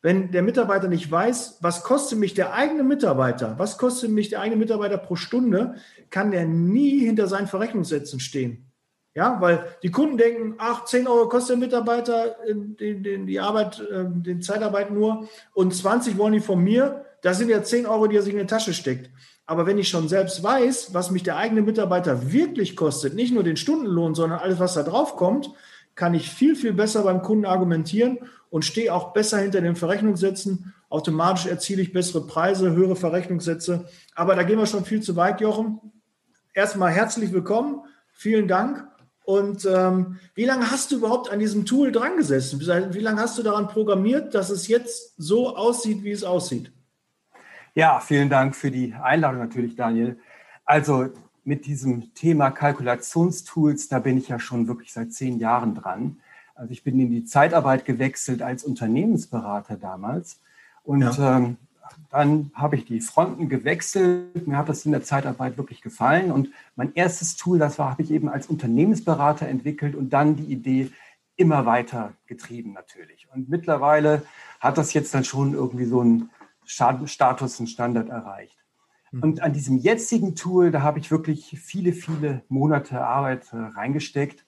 [0.00, 4.40] wenn der Mitarbeiter nicht weiß, was kostet mich der eigene Mitarbeiter, was kostet mich der
[4.40, 5.74] eigene Mitarbeiter pro Stunde,
[6.08, 8.64] kann er nie hinter seinen Verrechnungssätzen stehen.
[9.14, 13.82] Ja, weil die Kunden denken, ach, 10 Euro kostet der Mitarbeiter die, die, die Arbeit,
[13.92, 17.04] ähm, die Zeitarbeit nur und 20 wollen die von mir.
[17.20, 19.10] Das sind ja 10 Euro, die er sich in die Tasche steckt.
[19.50, 23.42] Aber wenn ich schon selbst weiß, was mich der eigene Mitarbeiter wirklich kostet, nicht nur
[23.42, 25.50] den Stundenlohn, sondern alles, was da drauf kommt,
[25.96, 30.72] kann ich viel, viel besser beim Kunden argumentieren und stehe auch besser hinter den Verrechnungssätzen.
[30.88, 33.88] Automatisch erziele ich bessere Preise, höhere Verrechnungssätze.
[34.14, 35.80] Aber da gehen wir schon viel zu weit, Jochen.
[36.54, 37.80] Erstmal herzlich willkommen.
[38.12, 38.86] Vielen Dank.
[39.24, 42.60] Und ähm, wie lange hast du überhaupt an diesem Tool dran gesessen?
[42.60, 46.70] Wie lange hast du daran programmiert, dass es jetzt so aussieht, wie es aussieht?
[47.74, 50.18] Ja, vielen Dank für die Einladung natürlich, Daniel.
[50.64, 51.08] Also
[51.44, 56.20] mit diesem Thema Kalkulationstools, da bin ich ja schon wirklich seit zehn Jahren dran.
[56.54, 60.40] Also ich bin in die Zeitarbeit gewechselt als Unternehmensberater damals.
[60.84, 61.36] Und ja.
[61.36, 61.56] ähm,
[62.10, 64.46] dann habe ich die Fronten gewechselt.
[64.46, 66.32] Mir hat das in der Zeitarbeit wirklich gefallen.
[66.32, 70.52] Und mein erstes Tool, das war, habe ich eben als Unternehmensberater entwickelt und dann die
[70.52, 70.90] Idee
[71.36, 73.28] immer weiter getrieben natürlich.
[73.32, 74.22] Und mittlerweile
[74.58, 76.30] hat das jetzt dann schon irgendwie so einen
[76.70, 78.56] Status, einen Standard erreicht.
[79.10, 79.22] Hm.
[79.22, 84.44] Und an diesem jetzigen Tool, da habe ich wirklich viele, viele Monate Arbeit äh, reingesteckt.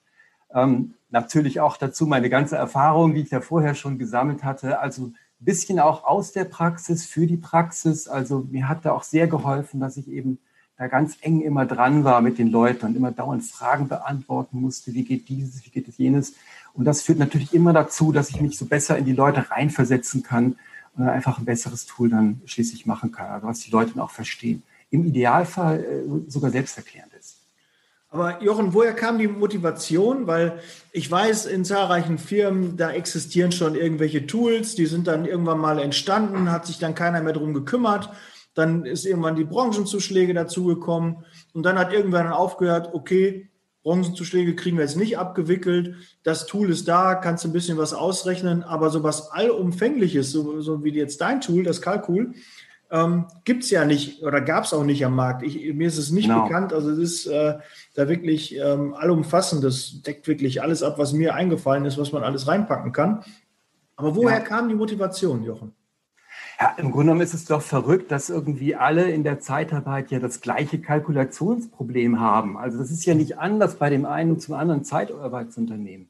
[0.53, 4.79] Ähm, natürlich auch dazu meine ganze Erfahrung, die ich ja vorher schon gesammelt hatte.
[4.79, 8.07] Also bisschen auch aus der Praxis für die Praxis.
[8.07, 10.39] Also mir hat da auch sehr geholfen, dass ich eben
[10.77, 14.93] da ganz eng immer dran war mit den Leuten und immer dauernd Fragen beantworten musste,
[14.93, 16.33] wie geht dieses, wie geht es jenes.
[16.73, 20.23] Und das führt natürlich immer dazu, dass ich mich so besser in die Leute reinversetzen
[20.23, 20.55] kann
[20.95, 24.63] und einfach ein besseres Tool dann schließlich machen kann, also was die Leute auch verstehen.
[24.89, 27.13] Im Idealfall äh, sogar selbsterklärend.
[28.13, 30.27] Aber Jochen, woher kam die Motivation?
[30.27, 30.59] Weil
[30.91, 35.79] ich weiß, in zahlreichen Firmen, da existieren schon irgendwelche Tools, die sind dann irgendwann mal
[35.79, 38.11] entstanden, hat sich dann keiner mehr drum gekümmert.
[38.53, 43.49] Dann ist irgendwann die Branchenzuschläge dazugekommen und dann hat irgendwann aufgehört, okay,
[43.83, 45.95] Branchenzuschläge kriegen wir jetzt nicht abgewickelt.
[46.23, 50.61] Das Tool ist da, kannst du ein bisschen was ausrechnen, aber so was Allumfängliches, so,
[50.61, 52.33] so wie jetzt dein Tool, das Kalkul,
[52.91, 55.43] ähm, gibt es ja nicht oder gab es auch nicht am Markt.
[55.43, 56.43] Ich, mir ist es nicht genau.
[56.43, 56.73] bekannt.
[56.73, 57.55] Also es ist äh,
[57.95, 59.63] da wirklich ähm, allumfassend.
[59.63, 63.23] Das deckt wirklich alles ab, was mir eingefallen ist, was man alles reinpacken kann.
[63.95, 64.43] Aber woher ja.
[64.43, 65.73] kam die Motivation, Jochen?
[66.59, 70.19] Ja, im Grunde genommen ist es doch verrückt, dass irgendwie alle in der Zeitarbeit ja
[70.19, 72.57] das gleiche Kalkulationsproblem haben.
[72.57, 76.09] Also das ist ja nicht anders bei dem einen und zum anderen Zeitarbeitsunternehmen.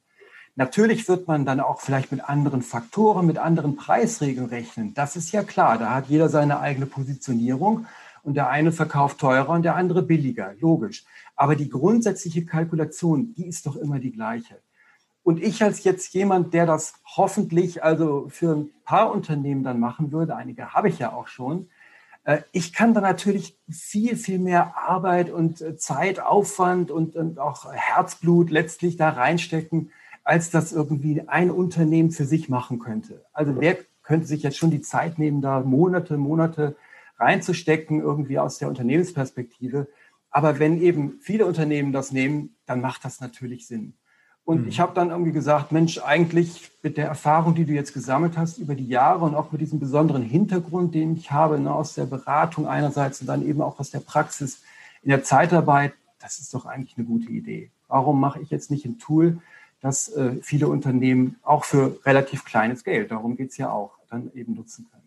[0.56, 4.94] Natürlich wird man dann auch vielleicht mit anderen Faktoren, mit anderen Preisregeln rechnen.
[4.94, 5.80] Das ist ja klar.
[5.80, 7.88] Da hat jeder seine eigene Positionierung
[8.22, 10.54] und der eine verkauft teurer und der andere billiger.
[10.60, 11.06] Logisch.
[11.36, 14.60] Aber die grundsätzliche Kalkulation, die ist doch immer die gleiche.
[15.24, 20.12] Und ich als jetzt jemand, der das hoffentlich also für ein paar Unternehmen dann machen
[20.12, 21.70] würde, einige habe ich ja auch schon,
[22.26, 27.40] äh, ich kann da natürlich viel, viel mehr Arbeit und äh, Zeit, Aufwand und, und
[27.40, 29.92] auch Herzblut letztlich da reinstecken,
[30.24, 33.26] als das irgendwie ein Unternehmen für sich machen könnte.
[33.34, 36.76] Also wer könnte sich jetzt schon die Zeit nehmen, da Monate, Monate
[37.18, 39.88] reinzustecken, irgendwie aus der Unternehmensperspektive.
[40.30, 43.94] Aber wenn eben viele Unternehmen das nehmen, dann macht das natürlich Sinn.
[44.46, 44.68] Und mhm.
[44.68, 48.58] ich habe dann irgendwie gesagt, Mensch, eigentlich mit der Erfahrung, die du jetzt gesammelt hast
[48.58, 52.06] über die Jahre und auch mit diesem besonderen Hintergrund, den ich habe, ne, aus der
[52.06, 54.62] Beratung einerseits und dann eben auch aus der Praxis
[55.02, 57.72] in der Zeitarbeit, das ist doch eigentlich eine gute Idee.
[57.88, 59.40] Warum mache ich jetzt nicht ein Tool,
[59.82, 64.32] das äh, viele Unternehmen auch für relativ kleines Geld, darum geht es ja auch, dann
[64.34, 65.04] eben nutzen können.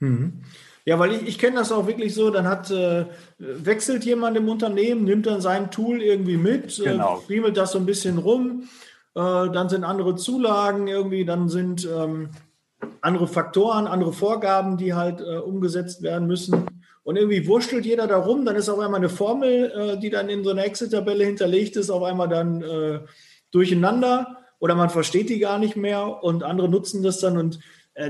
[0.00, 0.42] Mhm.
[0.86, 3.04] Ja, weil ich, ich kenne das auch wirklich so, dann hat, äh,
[3.38, 7.22] wechselt jemand im Unternehmen, nimmt dann sein Tool irgendwie mit, äh, genau.
[7.28, 8.68] äh, das so ein bisschen rum,
[9.14, 12.30] äh, dann sind andere Zulagen irgendwie, dann sind ähm,
[13.02, 16.66] andere Faktoren, andere Vorgaben, die halt äh, umgesetzt werden müssen.
[17.02, 20.28] Und irgendwie wurschtelt jeder da rum, dann ist auf einmal eine Formel, äh, die dann
[20.30, 22.64] in so einer Excel-Tabelle hinterlegt ist, auf einmal dann
[23.50, 27.58] durcheinander oder man versteht die gar nicht mehr und andere nutzen das dann und äh,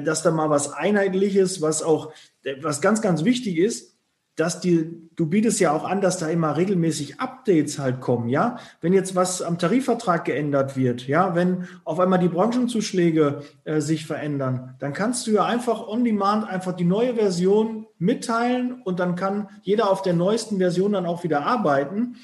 [0.03, 2.12] dass da mal was Einheitliches, was auch,
[2.44, 3.97] äh, was ganz, ganz wichtig ist,
[4.37, 8.59] dass die, du bietest ja auch an, dass da immer regelmäßig Updates halt kommen, ja.
[8.81, 14.06] Wenn jetzt was am Tarifvertrag geändert wird, ja, wenn auf einmal die Branchenzuschläge äh, sich
[14.06, 19.15] verändern, dann kannst du ja einfach on demand einfach die neue Version mitteilen und dann
[19.15, 22.17] kann jeder auf der neuesten Version dann auch wieder arbeiten.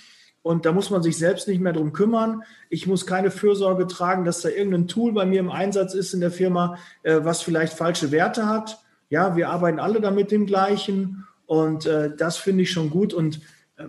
[0.46, 2.44] Und da muss man sich selbst nicht mehr drum kümmern.
[2.70, 6.20] Ich muss keine Fürsorge tragen, dass da irgendein Tool bei mir im Einsatz ist in
[6.20, 8.80] der Firma, äh, was vielleicht falsche Werte hat.
[9.08, 11.26] Ja, wir arbeiten alle damit dem gleichen.
[11.46, 13.12] Und äh, das finde ich schon gut.
[13.12, 13.40] Und
[13.76, 13.86] äh,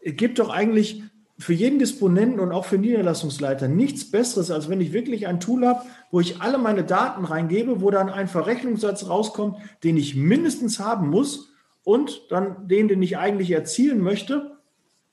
[0.00, 1.02] es gibt doch eigentlich
[1.38, 5.66] für jeden Disponenten und auch für Niederlassungsleiter nichts Besseres, als wenn ich wirklich ein Tool
[5.66, 10.80] habe, wo ich alle meine Daten reingebe, wo dann ein Verrechnungssatz rauskommt, den ich mindestens
[10.80, 11.50] haben muss
[11.84, 14.57] und dann den, den ich eigentlich erzielen möchte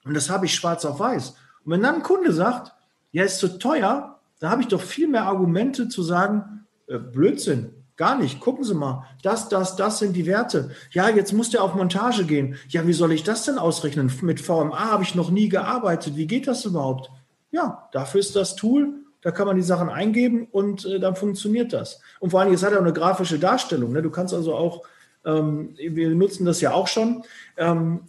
[0.06, 1.36] und das habe ich schwarz auf weiß.
[1.66, 2.74] Und wenn dann ein Kunde sagt,
[3.12, 7.72] ja, ist zu teuer, da habe ich doch viel mehr Argumente zu sagen, äh, Blödsinn,
[7.98, 8.40] gar nicht.
[8.40, 10.72] Gucken Sie mal, das, das, das sind die Werte.
[10.92, 12.56] Ja, jetzt muss der auf Montage gehen.
[12.69, 14.12] Ja, wie soll ich das denn ausrechnen?
[14.22, 16.16] Mit VMA habe ich noch nie gearbeitet.
[16.16, 17.10] Wie geht das überhaupt?
[17.52, 18.94] Ja, dafür ist das Tool.
[19.22, 22.00] Da kann man die Sachen eingeben und äh, dann funktioniert das.
[22.19, 23.92] Und vor allem, es hat ja auch eine grafische Darstellung.
[23.94, 24.04] Ne?
[24.04, 24.84] Du kannst also auch,
[25.24, 27.24] ähm, wir nutzen das ja auch schon.
[27.57, 28.02] Ähm,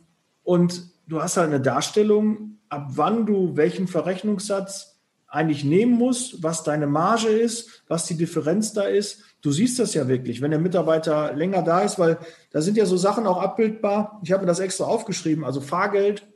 [0.45, 4.97] und du hast halt eine Darstellung, ab wann du welchen Verrechnungssatz
[5.29, 9.23] eigentlich nehmen musst, was deine Marge ist, was die Differenz da ist.
[9.43, 12.19] Du siehst das ja wirklich, wenn der Mitarbeiter länger da ist, weil
[12.51, 14.21] da sind ja so Sachen auch abbildbar.
[14.25, 16.27] Ich habe das extra aufgeschrieben, also Fahrgeld.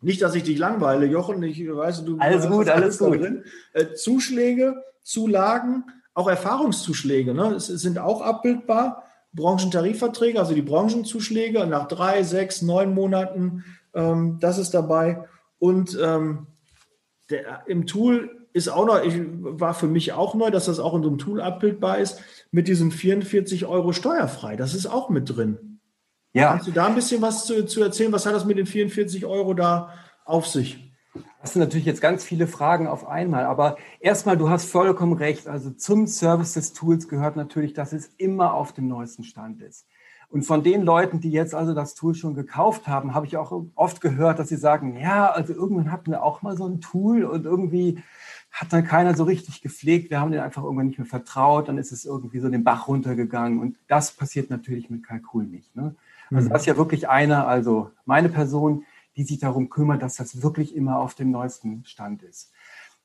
[0.00, 1.42] Nicht, dass ich dich langweile, Jochen.
[1.42, 3.20] Ich weiß, du alles gut, alles, alles gut.
[3.20, 3.44] Drin.
[3.72, 7.54] Äh, Zuschläge, Zulagen, auch Erfahrungszuschläge, ne?
[7.54, 9.04] es, es sind auch abbildbar.
[9.32, 13.64] Branchentarifverträge, also die Branchenzuschläge nach drei, sechs, neun Monaten
[13.96, 15.24] ähm, das ist dabei.
[15.58, 16.46] Und ähm,
[17.30, 20.94] der, im Tool ist auch noch, ich, war für mich auch neu, dass das auch
[20.94, 22.20] in so einem Tool abbildbar ist,
[22.50, 24.56] mit diesen 44 Euro steuerfrei.
[24.56, 25.80] Das ist auch mit drin.
[26.32, 26.50] Ja.
[26.52, 28.12] Kannst du da ein bisschen was zu, zu erzählen?
[28.12, 29.94] Was hat das mit den 44 Euro da
[30.24, 30.86] auf sich?
[31.40, 35.48] Das sind natürlich jetzt ganz viele Fragen auf einmal, aber erstmal, du hast vollkommen recht.
[35.48, 39.86] Also zum Service des Tools gehört natürlich, dass es immer auf dem neuesten Stand ist.
[40.28, 43.64] Und von den Leuten, die jetzt also das Tool schon gekauft haben, habe ich auch
[43.74, 47.24] oft gehört, dass sie sagen, ja, also irgendwann hatten wir auch mal so ein Tool
[47.24, 48.02] und irgendwie
[48.50, 50.10] hat dann keiner so richtig gepflegt.
[50.10, 51.68] Wir haben den einfach irgendwann nicht mehr vertraut.
[51.68, 53.60] Dann ist es irgendwie so den Bach runtergegangen.
[53.60, 55.76] Und das passiert natürlich mit Kalkul nicht.
[55.76, 55.94] Ne?
[56.30, 56.52] Also mhm.
[56.52, 58.84] das ist ja wirklich einer, also meine Person,
[59.16, 62.50] die sich darum kümmert, dass das wirklich immer auf dem neuesten Stand ist.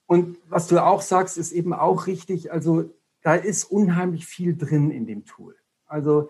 [0.08, 2.52] Und was du auch sagst, ist eben auch richtig.
[2.52, 2.90] Also
[3.22, 5.56] da ist unheimlich viel drin in dem Tool.
[5.86, 6.30] Also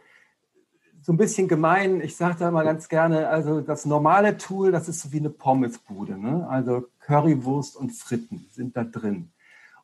[1.02, 2.02] so ein bisschen gemein.
[2.02, 5.30] Ich sage da mal ganz gerne, also das normale Tool, das ist so wie eine
[5.30, 6.18] Pommesbude.
[6.18, 6.48] Ne?
[6.48, 9.32] Also Currywurst und Fritten sind da drin.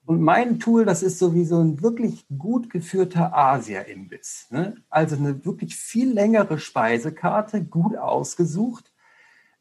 [0.06, 4.48] Und mein Tool, das ist so wie so ein wirklich gut geführter Asia-Imbiss.
[4.52, 4.76] Ne?
[4.90, 8.94] Also eine wirklich viel längere Speisekarte, gut ausgesucht.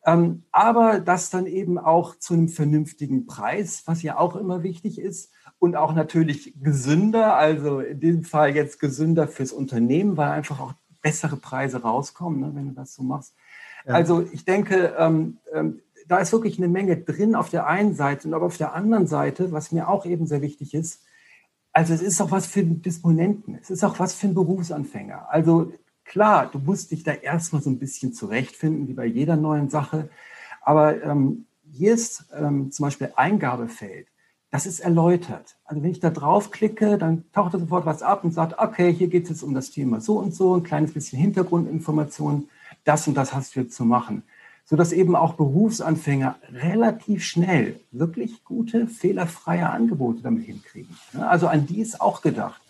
[0.05, 5.01] Ähm, aber das dann eben auch zu einem vernünftigen Preis, was ja auch immer wichtig
[5.01, 5.33] ist.
[5.59, 10.75] Und auch natürlich gesünder, also in dem Fall jetzt gesünder fürs Unternehmen, weil einfach auch
[11.07, 13.33] bessere Preise rauskommen, ne, wenn du das so machst.
[13.87, 13.95] Ja.
[13.95, 18.27] Also ich denke, ähm, ähm, da ist wirklich eine Menge drin auf der einen Seite
[18.27, 21.05] und aber auf der anderen Seite, was mir auch eben sehr wichtig ist,
[21.73, 25.29] also es ist auch was für einen Disponenten, es ist auch was für einen Berufsanfänger.
[25.31, 25.73] Also
[26.05, 30.09] klar, du musst dich da erstmal so ein bisschen zurechtfinden, wie bei jeder neuen Sache,
[30.61, 34.09] aber ähm, hier ist ähm, zum Beispiel Eingabefeld
[34.51, 35.57] das ist erläutert.
[35.65, 39.09] Also wenn ich da draufklicke, dann taucht da sofort was ab und sagt, okay, hier
[39.09, 42.49] geht es jetzt um das Thema so und so, ein kleines bisschen Hintergrundinformation,
[42.85, 44.23] das und das hast du jetzt zu machen.
[44.65, 50.97] Sodass eben auch Berufsanfänger relativ schnell wirklich gute, fehlerfreie Angebote damit hinkriegen.
[51.19, 52.61] Also an die ist auch gedacht.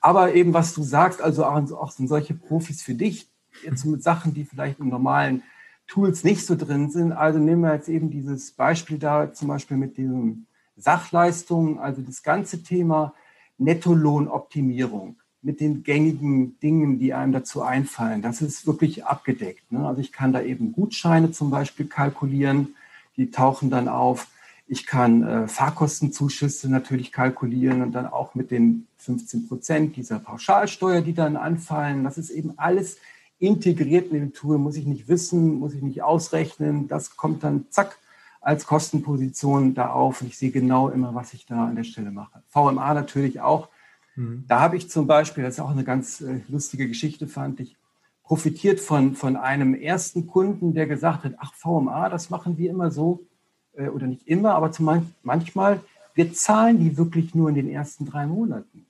[0.00, 3.28] Aber eben, was du sagst, also auch sind solche Profis für dich,
[3.64, 5.42] jetzt mit Sachen, die vielleicht im normalen
[5.86, 7.12] Tools nicht so drin sind.
[7.12, 10.46] Also nehmen wir jetzt eben dieses Beispiel da, zum Beispiel mit diesem
[10.80, 13.14] Sachleistungen, also das ganze Thema
[13.58, 19.72] Nettolohnoptimierung mit den gängigen Dingen, die einem dazu einfallen, das ist wirklich abgedeckt.
[19.72, 19.86] Ne?
[19.86, 22.74] Also ich kann da eben Gutscheine zum Beispiel kalkulieren,
[23.16, 24.28] die tauchen dann auf.
[24.66, 31.00] Ich kann äh, Fahrkostenzuschüsse natürlich kalkulieren und dann auch mit den 15 Prozent dieser Pauschalsteuer,
[31.00, 32.04] die dann anfallen.
[32.04, 32.98] Das ist eben alles
[33.38, 36.86] integriert in dem Tool, muss ich nicht wissen, muss ich nicht ausrechnen.
[36.86, 37.98] Das kommt dann zack
[38.40, 42.10] als Kostenposition da auf und ich sehe genau immer, was ich da an der Stelle
[42.10, 42.42] mache.
[42.48, 43.68] VMA natürlich auch.
[44.16, 44.44] Mhm.
[44.48, 47.76] Da habe ich zum Beispiel, das ist auch eine ganz äh, lustige Geschichte, fand ich,
[48.22, 52.90] profitiert von, von einem ersten Kunden, der gesagt hat, ach, VMA, das machen wir immer
[52.90, 53.26] so,
[53.74, 55.80] äh, oder nicht immer, aber zum, manchmal,
[56.14, 58.86] wir zahlen die wirklich nur in den ersten drei Monaten.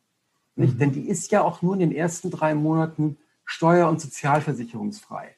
[0.57, 0.75] Nicht?
[0.75, 0.79] Mhm.
[0.79, 5.35] Denn die ist ja auch nur in den ersten drei Monaten steuer- und sozialversicherungsfrei.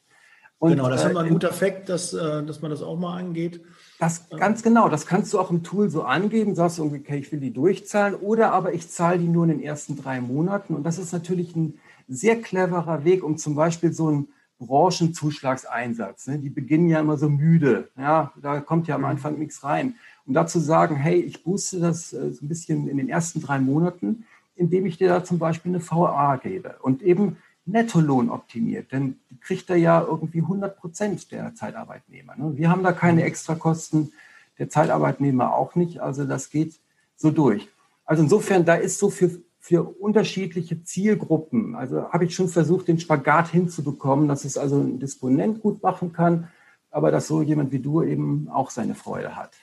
[0.59, 2.99] Und, genau, das ist immer ein äh, guter Effekt, dass, äh, dass man das auch
[2.99, 3.64] mal angeht.
[4.02, 7.30] Das ganz genau, das kannst du auch im Tool so angeben, sagst du, okay, ich
[7.30, 10.75] will die durchzahlen oder aber ich zahle die nur in den ersten drei Monaten.
[10.75, 11.78] Und das ist natürlich ein
[12.09, 14.28] sehr cleverer Weg, um zum Beispiel so einen
[14.59, 16.40] Branchenzuschlagseinsatz, ne?
[16.40, 19.06] die beginnen ja immer so müde, ja, da kommt ja am mhm.
[19.06, 19.94] Anfang nichts rein.
[20.26, 23.61] Und dazu sagen, hey, ich booste das äh, so ein bisschen in den ersten drei
[23.61, 24.25] Monaten,
[24.56, 29.38] indem ich dir da zum Beispiel eine VA gebe und eben Nettolohn optimiert, denn die
[29.38, 32.37] kriegt er ja irgendwie 100 Prozent der Zeitarbeitnehmer.
[32.37, 32.57] Ne?
[32.57, 34.12] Wir haben da keine Extrakosten,
[34.59, 36.81] der Zeitarbeitnehmer auch nicht, also das geht
[37.16, 37.69] so durch.
[38.04, 42.99] Also insofern, da ist so für, für unterschiedliche Zielgruppen, also habe ich schon versucht, den
[42.99, 46.49] Spagat hinzubekommen, dass es also ein Disponent gut machen kann,
[46.90, 49.57] aber dass so jemand wie du eben auch seine Freude hat.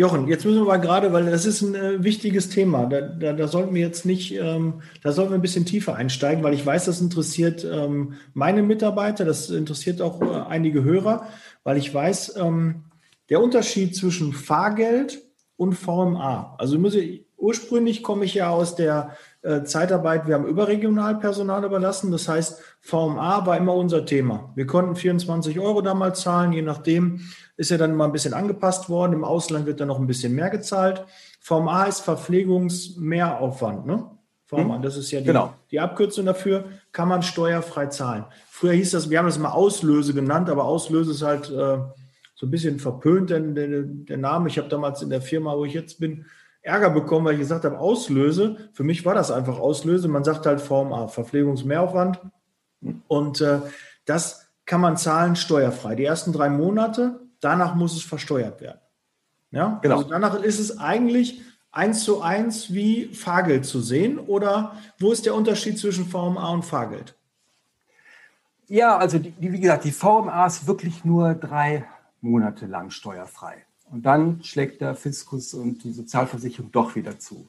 [0.00, 2.86] Jochen, jetzt müssen wir mal gerade, weil das ist ein äh, wichtiges Thema.
[2.86, 6.42] Da, da, da, sollten wir jetzt nicht, ähm, da sollten wir ein bisschen tiefer einsteigen,
[6.42, 11.26] weil ich weiß, das interessiert ähm, meine Mitarbeiter, das interessiert auch äh, einige Hörer,
[11.64, 12.84] weil ich weiß, ähm,
[13.28, 15.20] der Unterschied zwischen Fahrgeld
[15.56, 16.56] und VMA.
[16.56, 19.18] Also ich, ursprünglich komme ich ja aus der
[19.64, 22.10] Zeitarbeit, wir haben überregional Personal überlassen.
[22.10, 24.52] Das heißt, VMA war immer unser Thema.
[24.54, 27.20] Wir konnten 24 Euro damals zahlen, je nachdem
[27.56, 29.14] ist ja dann mal ein bisschen angepasst worden.
[29.14, 31.04] Im Ausland wird dann noch ein bisschen mehr gezahlt.
[31.40, 33.86] VMA ist Verpflegungsmehraufwand.
[33.86, 34.10] Ne?
[34.46, 34.82] VMA, hm.
[34.82, 35.54] das ist ja die, genau.
[35.70, 38.24] die Abkürzung dafür, kann man steuerfrei zahlen.
[38.50, 41.78] Früher hieß das, wir haben das mal Auslöse genannt, aber Auslöse ist halt äh,
[42.34, 45.64] so ein bisschen verpönt, denn der, der Name, ich habe damals in der Firma, wo
[45.64, 46.26] ich jetzt bin,
[46.62, 48.70] Ärger bekommen, weil ich gesagt habe, Auslöse.
[48.72, 50.08] Für mich war das einfach Auslöse.
[50.08, 52.20] Man sagt halt VMA, Verpflegungsmehraufwand.
[53.08, 53.60] Und äh,
[54.04, 55.94] das kann man zahlen steuerfrei.
[55.94, 58.80] Die ersten drei Monate, danach muss es versteuert werden.
[59.50, 59.98] Ja, genau.
[59.98, 64.18] Also danach ist es eigentlich eins zu eins wie Fahrgeld zu sehen.
[64.18, 67.16] Oder wo ist der Unterschied zwischen VMA und Fahrgeld?
[68.68, 71.84] Ja, also die, wie gesagt, die VMA ist wirklich nur drei
[72.20, 73.64] Monate lang steuerfrei.
[73.90, 77.48] Und dann schlägt der Fiskus und die Sozialversicherung doch wieder zu.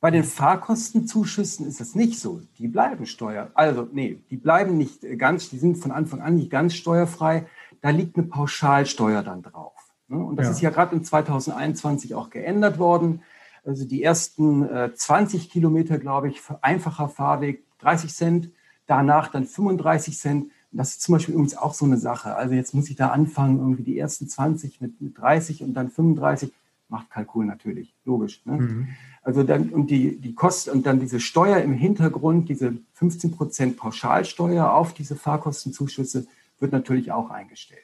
[0.00, 2.40] Bei den Fahrkostenzuschüssen ist das nicht so.
[2.58, 6.50] Die bleiben steuer, also nee, die bleiben nicht ganz, die sind von Anfang an nicht
[6.50, 7.46] ganz steuerfrei.
[7.80, 9.72] Da liegt eine Pauschalsteuer dann drauf.
[10.08, 10.18] Ne?
[10.18, 10.52] Und das ja.
[10.52, 13.22] ist ja gerade in 2021 auch geändert worden.
[13.64, 18.50] Also die ersten 20 Kilometer, glaube ich, einfacher Fahrweg 30 Cent,
[18.86, 22.34] danach dann 35 Cent das ist zum Beispiel übrigens auch so eine Sache.
[22.36, 25.90] Also jetzt muss ich da anfangen, irgendwie die ersten 20 mit, mit 30 und dann
[25.90, 26.52] 35.
[26.88, 28.46] Macht Kalkul natürlich, logisch.
[28.46, 28.58] Ne?
[28.58, 28.88] Mhm.
[29.22, 33.76] Also dann, und die, die Kosten und dann diese Steuer im Hintergrund, diese 15 Prozent
[33.76, 36.28] Pauschalsteuer auf diese Fahrkostenzuschüsse,
[36.60, 37.82] wird natürlich auch eingestellt.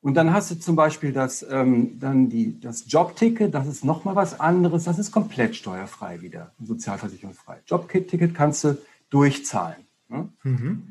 [0.00, 4.16] Und dann hast du zum Beispiel das, ähm, dann die, das Jobticket, das ist nochmal
[4.16, 7.60] was anderes, das ist komplett steuerfrei wieder, sozialversicherungsfrei.
[7.66, 8.76] Jobticket kannst du
[9.10, 9.84] durchzahlen.
[10.08, 10.28] Ne?
[10.42, 10.82] Mhm.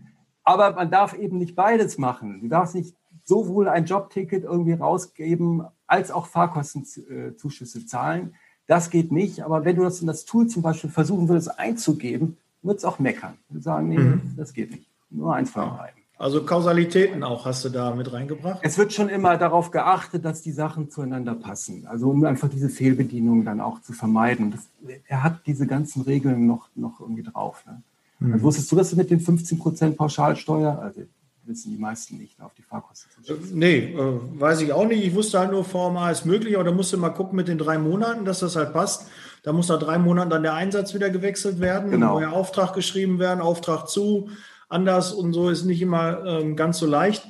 [0.44, 2.42] Aber man darf eben nicht beides machen.
[2.42, 8.34] Du darfst nicht sowohl ein Jobticket irgendwie rausgeben, als auch Fahrkostenzuschüsse zahlen.
[8.68, 9.44] Das geht nicht.
[9.44, 13.00] Aber wenn du das in das Tool zum Beispiel versuchen würdest einzugeben, wird es auch
[13.00, 13.38] meckern.
[13.50, 14.34] Wir sagen, nee, mhm.
[14.38, 14.88] das geht nicht.
[15.10, 16.02] Nur eins von beiden.
[16.18, 18.60] Also Kausalitäten auch hast du da mit reingebracht?
[18.62, 21.88] Es wird schon immer darauf geachtet, dass die Sachen zueinander passen.
[21.88, 24.52] Also um einfach diese Fehlbedienung dann auch zu vermeiden.
[24.52, 24.70] Das,
[25.08, 27.66] er hat diese ganzen Regeln noch, noch irgendwie drauf.
[27.66, 27.82] Ne?
[28.22, 28.34] Mhm.
[28.34, 30.80] Also wusstest du das mit den 15% Pauschalsteuer?
[30.80, 31.02] Also
[31.44, 33.10] wissen die meisten nicht auf die Fahrkosten.
[33.28, 35.04] Äh, nee, äh, weiß ich auch nicht.
[35.04, 37.58] Ich wusste halt nur, VMA ist möglich, aber da musst du mal gucken mit den
[37.58, 39.08] drei Monaten, dass das halt passt.
[39.44, 42.20] Da muss nach drei Monaten dann der Einsatz wieder gewechselt werden, genau.
[42.20, 44.30] neuer Auftrag geschrieben werden, Auftrag zu,
[44.70, 47.28] anders und so ist nicht immer ähm, ganz so leicht.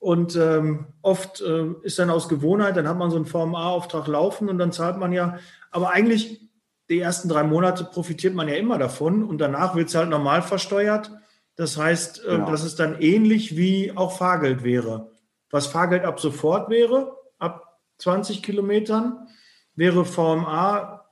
[0.00, 4.48] Und ähm, oft äh, ist dann aus Gewohnheit, dann hat man so einen VMA-Auftrag laufen
[4.48, 5.38] und dann zahlt man ja.
[5.70, 6.43] Aber eigentlich
[6.90, 10.42] die ersten drei Monate profitiert man ja immer davon und danach wird es halt normal
[10.42, 11.10] versteuert.
[11.56, 12.50] Das heißt, genau.
[12.50, 15.12] dass es dann ähnlich wie auch Fahrgeld wäre.
[15.50, 19.28] Was Fahrgeld ab sofort wäre, ab 20 Kilometern,
[19.76, 21.04] wäre VMA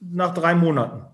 [0.00, 1.06] nach drei Monaten.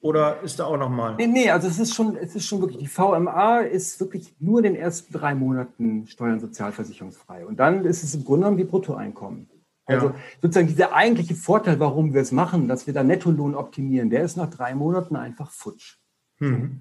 [0.00, 1.14] Oder ist da auch nochmal?
[1.16, 4.58] Nee, nee, also es ist schon, es ist schon wirklich, die VMA ist wirklich nur
[4.58, 7.46] in den ersten drei Monaten steuern- und sozialversicherungsfrei.
[7.46, 9.48] Und dann ist es im Grunde genommen wie Bruttoeinkommen.
[9.86, 10.14] Also ja.
[10.40, 14.36] sozusagen dieser eigentliche Vorteil, warum wir es machen, dass wir da Nettolohn optimieren, der ist
[14.36, 15.98] nach drei Monaten einfach futsch.
[16.38, 16.80] Mhm.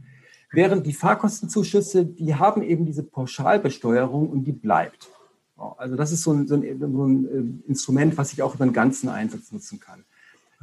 [0.51, 5.09] Während die Fahrkostenzuschüsse, die haben eben diese Pauschalbesteuerung und die bleibt.
[5.77, 7.25] Also das ist so ein, so ein, so ein
[7.65, 10.05] äh, Instrument, was ich auch über den ganzen Einsatz nutzen kann.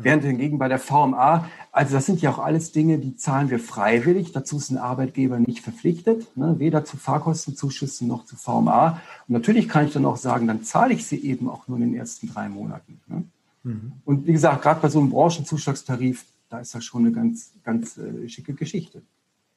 [0.02, 3.58] Während hingegen bei der VMA, also das sind ja auch alles Dinge, die zahlen wir
[3.58, 4.32] freiwillig.
[4.32, 9.00] Dazu ist ein Arbeitgeber nicht verpflichtet, ne, weder zu Fahrkostenzuschüssen noch zu VMA.
[9.28, 11.84] Und natürlich kann ich dann auch sagen, dann zahle ich sie eben auch nur in
[11.84, 13.00] den ersten drei Monaten.
[13.06, 13.24] Ne?
[13.62, 13.92] Mhm.
[14.04, 17.98] Und wie gesagt, gerade bei so einem Branchenzuschlagstarif, da ist das schon eine ganz, ganz
[17.98, 19.02] äh, schicke Geschichte.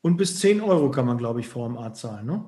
[0.01, 2.43] Und bis 10 Euro kann man, glaube ich, VMA zahlen, ne?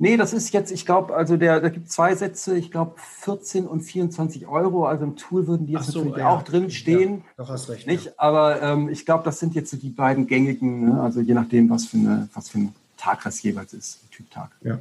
[0.00, 3.66] Nee, das ist jetzt, ich glaube, also der, da gibt zwei Sätze, ich glaube 14
[3.66, 4.86] und 24 Euro.
[4.86, 6.28] Also im Tool würden die jetzt so, natürlich ja.
[6.28, 7.16] auch drin stehen.
[7.16, 7.88] Ja, doch hast recht.
[7.88, 8.06] Nicht?
[8.06, 8.12] Ja.
[8.16, 11.00] Aber ähm, ich glaube, das sind jetzt so die beiden gängigen, ne?
[11.00, 14.50] also je nachdem, was für, eine, was für ein Tag das jeweils ist, Typtag.
[14.62, 14.78] Ja,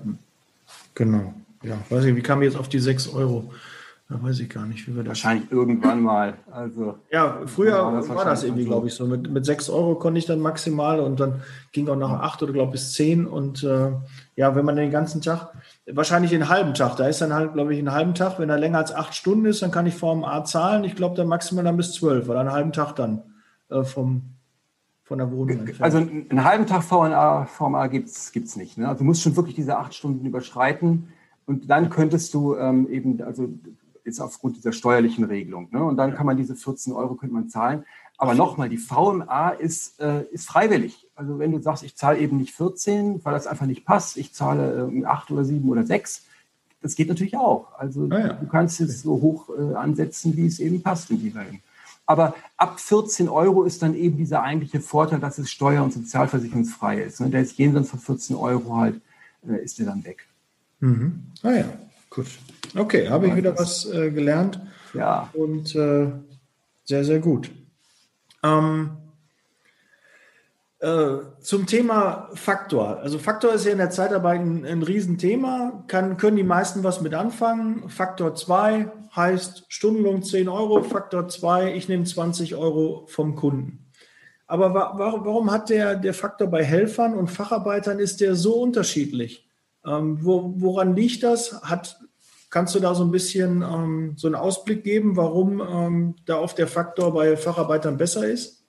[0.94, 1.34] genau.
[1.64, 3.52] Ja, weiß ich, wie kam ich jetzt auf die 6 Euro?
[4.10, 5.10] Da weiß ich gar nicht, wie wir das.
[5.10, 6.36] Wahrscheinlich irgendwann mal.
[6.50, 9.06] Also, ja, früher war das, war das irgendwie, glaube ich, so.
[9.06, 11.42] Mit, mit 6 Euro konnte ich dann maximal und dann
[11.74, 13.28] ging auch nach 8 oder glaube ich bis 10.
[13.28, 13.92] Und äh,
[14.38, 15.52] ja, wenn man den ganzen Tag,
[15.92, 18.58] wahrscheinlich den halben Tag, da ist dann halt, glaube ich, einen halben Tag, wenn er
[18.58, 20.86] länger als 8 Stunden ist, dann kann ich vom A zahlen.
[20.86, 23.24] Ich glaube dann maximal dann bis 12 oder einen halben Tag dann
[23.70, 24.22] äh, vom,
[25.04, 25.60] von der Wohnung.
[25.60, 25.82] Entfernt.
[25.82, 28.78] Also einen halben Tag VNA, VMA gibt es nicht.
[28.78, 28.88] Ne?
[28.88, 31.10] Also du musst schon wirklich diese 8 Stunden überschreiten.
[31.46, 33.50] Und dann könntest du ähm, eben, also
[34.08, 35.70] ist aufgrund dieser steuerlichen Regelung.
[35.72, 35.84] Ne?
[35.84, 37.84] Und dann kann man diese 14 Euro könnte man zahlen.
[38.18, 41.08] Aber nochmal, die VMA ist, äh, ist freiwillig.
[41.16, 44.34] Also wenn du sagst, ich zahle eben nicht 14, weil das einfach nicht passt, ich
[44.34, 46.24] zahle äh, 8 oder 7 oder 6,
[46.82, 47.78] das geht natürlich auch.
[47.78, 48.34] Also ah, ja.
[48.34, 51.44] du kannst es so hoch äh, ansetzen, wie es eben passt in dieser
[52.10, 57.02] aber ab 14 Euro ist dann eben dieser eigentliche Vorteil, dass es steuer- und sozialversicherungsfrei
[57.02, 57.20] ist.
[57.20, 57.30] Ne?
[57.30, 59.02] Der ist jenseits von 14 Euro halt,
[59.46, 60.26] äh, ist der dann weg.
[60.80, 61.24] Mhm.
[61.44, 61.66] Ah ja,
[62.10, 62.28] gut.
[62.76, 64.60] Okay, habe ich wieder was äh, gelernt.
[64.94, 65.30] Ja.
[65.34, 66.12] Und äh,
[66.84, 67.52] sehr, sehr gut.
[68.44, 68.98] Ähm,
[70.80, 73.00] äh, zum Thema Faktor.
[73.00, 75.84] Also Faktor ist ja in der Zeitarbeit ein, ein Riesenthema.
[75.88, 77.90] Kann, können die meisten was mit anfangen.
[77.90, 80.84] Faktor 2 heißt Stundenlohn 10 Euro.
[80.84, 83.88] Faktor 2, ich nehme 20 Euro vom Kunden.
[84.46, 89.47] Aber wa warum hat der, der Faktor bei Helfern und Facharbeitern ist der so unterschiedlich?
[89.88, 91.62] Ähm, wo, woran liegt das?
[91.64, 91.98] Hat
[92.50, 96.58] Kannst du da so ein bisschen ähm, so einen Ausblick geben, warum ähm, da oft
[96.58, 98.64] der Faktor bei Facharbeitern besser ist?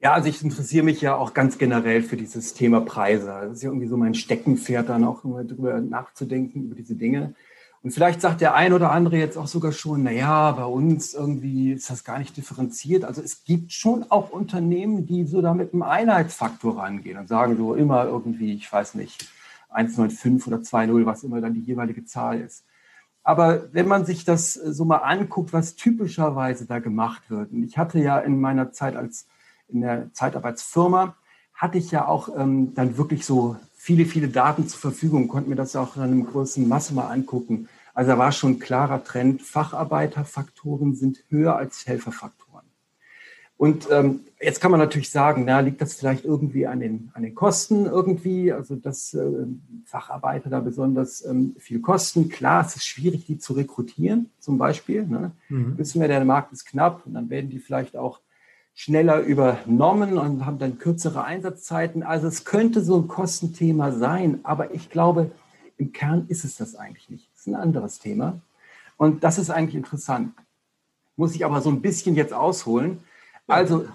[0.00, 3.26] Ja, also ich interessiere mich ja auch ganz generell für dieses Thema Preise.
[3.26, 7.34] Das ist ja irgendwie so mein Steckenpferd, dann auch immer drüber nachzudenken, über diese Dinge.
[7.82, 11.72] Und vielleicht sagt der ein oder andere jetzt auch sogar schon, naja, bei uns irgendwie
[11.72, 13.04] ist das gar nicht differenziert.
[13.04, 17.56] Also es gibt schon auch Unternehmen, die so da mit einem Einheitsfaktor rangehen und sagen
[17.56, 19.28] so immer irgendwie, ich weiß nicht,
[19.74, 22.64] 1,95 oder 2,0, was immer dann die jeweilige Zahl ist.
[23.22, 27.64] Aber wenn man sich das äh, so mal anguckt, was typischerweise da gemacht wird, und
[27.64, 29.26] ich hatte ja in meiner Zeit als
[29.68, 31.16] in der Zeitarbeitsfirma,
[31.52, 35.56] hatte ich ja auch ähm, dann wirklich so viele, viele Daten zur Verfügung, konnte mir
[35.56, 37.68] das auch in einem großen Masse mal angucken.
[37.94, 42.66] Also da war schon ein klarer Trend, Facharbeiterfaktoren sind höher als Helferfaktoren.
[43.56, 47.22] Und ähm, jetzt kann man natürlich sagen, na, liegt das vielleicht irgendwie an den, an
[47.22, 49.46] den Kosten irgendwie, also dass äh,
[49.84, 52.28] Facharbeiter da besonders ähm, viel kosten.
[52.28, 55.06] Klar, es ist schwierig, die zu rekrutieren, zum Beispiel.
[55.06, 55.32] Ne?
[55.48, 55.78] Mhm.
[55.78, 58.20] Wissen wir, der Markt ist knapp und dann werden die vielleicht auch
[58.74, 62.02] schneller übernommen und haben dann kürzere Einsatzzeiten.
[62.02, 65.30] Also es könnte so ein Kostenthema sein, aber ich glaube,
[65.78, 67.30] im Kern ist es das eigentlich nicht.
[67.34, 68.40] Es ist ein anderes Thema.
[68.98, 70.34] Und das ist eigentlich interessant.
[71.16, 72.98] Muss ich aber so ein bisschen jetzt ausholen.
[73.46, 73.86] Also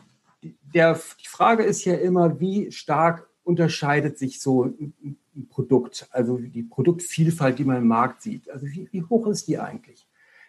[0.44, 5.18] der, die Frage ist ja immer, wie stark unterscheidet sich so ein,
[5.50, 8.50] Produkt, also die Produktvielfalt, die man im Markt sieht.
[8.50, 10.06] Also wie, wie hoch ist die eigentlich?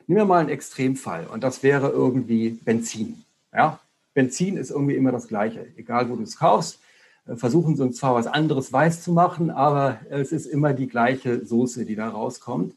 [0.07, 3.23] Nehmen wir mal einen Extremfall und das wäre irgendwie Benzin.
[3.53, 3.79] Ja?
[4.13, 6.81] Benzin ist irgendwie immer das Gleiche, egal wo du es kaufst.
[7.27, 10.89] Äh, versuchen sie uns zwar was anderes weiß zu machen, aber es ist immer die
[10.89, 12.75] gleiche Soße, die da rauskommt.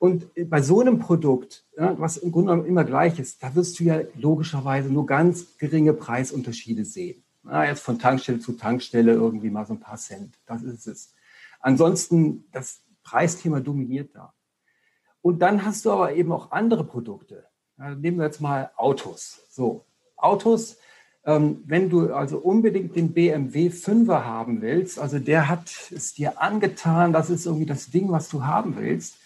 [0.00, 3.78] Und bei so einem Produkt, ja, was im Grunde genommen immer gleich ist, da wirst
[3.78, 7.22] du ja logischerweise nur ganz geringe Preisunterschiede sehen.
[7.44, 10.38] Ja, jetzt von Tankstelle zu Tankstelle irgendwie mal so ein paar Cent.
[10.46, 11.12] Das ist es.
[11.60, 14.32] Ansonsten, das Preisthema dominiert da.
[15.20, 17.44] Und dann hast du aber eben auch andere Produkte.
[17.76, 19.42] Ja, nehmen wir jetzt mal Autos.
[19.50, 19.84] So,
[20.16, 20.78] Autos,
[21.26, 26.40] ähm, wenn du also unbedingt den BMW 5er haben willst, also der hat es dir
[26.40, 29.18] angetan, das ist irgendwie das Ding, was du haben willst,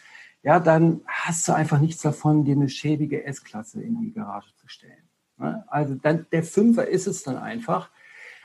[0.44, 4.68] ja, dann hast du einfach nichts davon, dir eine schäbige S-Klasse in die Garage zu
[4.68, 5.09] stellen.
[5.38, 5.64] Ne?
[5.68, 7.88] Also dann, der Fünfer ist es dann einfach.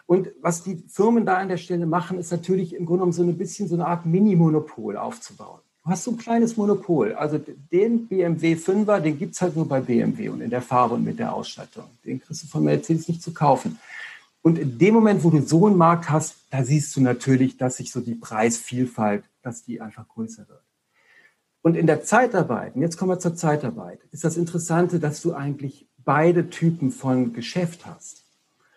[0.05, 3.21] Und was die Firmen da an der Stelle machen, ist natürlich im Grunde genommen so
[3.21, 5.59] ein bisschen so eine Art Mini-Monopol aufzubauen.
[5.83, 7.13] Du hast so ein kleines Monopol.
[7.13, 10.95] Also den BMW 5er, den gibt es halt nur bei BMW und in der Farbe
[10.95, 11.85] und mit der Ausstattung.
[12.05, 13.77] Den kriegst du von Mercedes nicht zu kaufen.
[14.41, 17.77] Und in dem Moment, wo du so einen Markt hast, da siehst du natürlich, dass
[17.77, 20.63] sich so die Preisvielfalt, dass die einfach größer wird.
[21.69, 25.35] Und in der Zeitarbeit, und jetzt kommen wir zur Zeitarbeit, ist das Interessante, dass du
[25.35, 28.23] eigentlich beide Typen von Geschäft hast.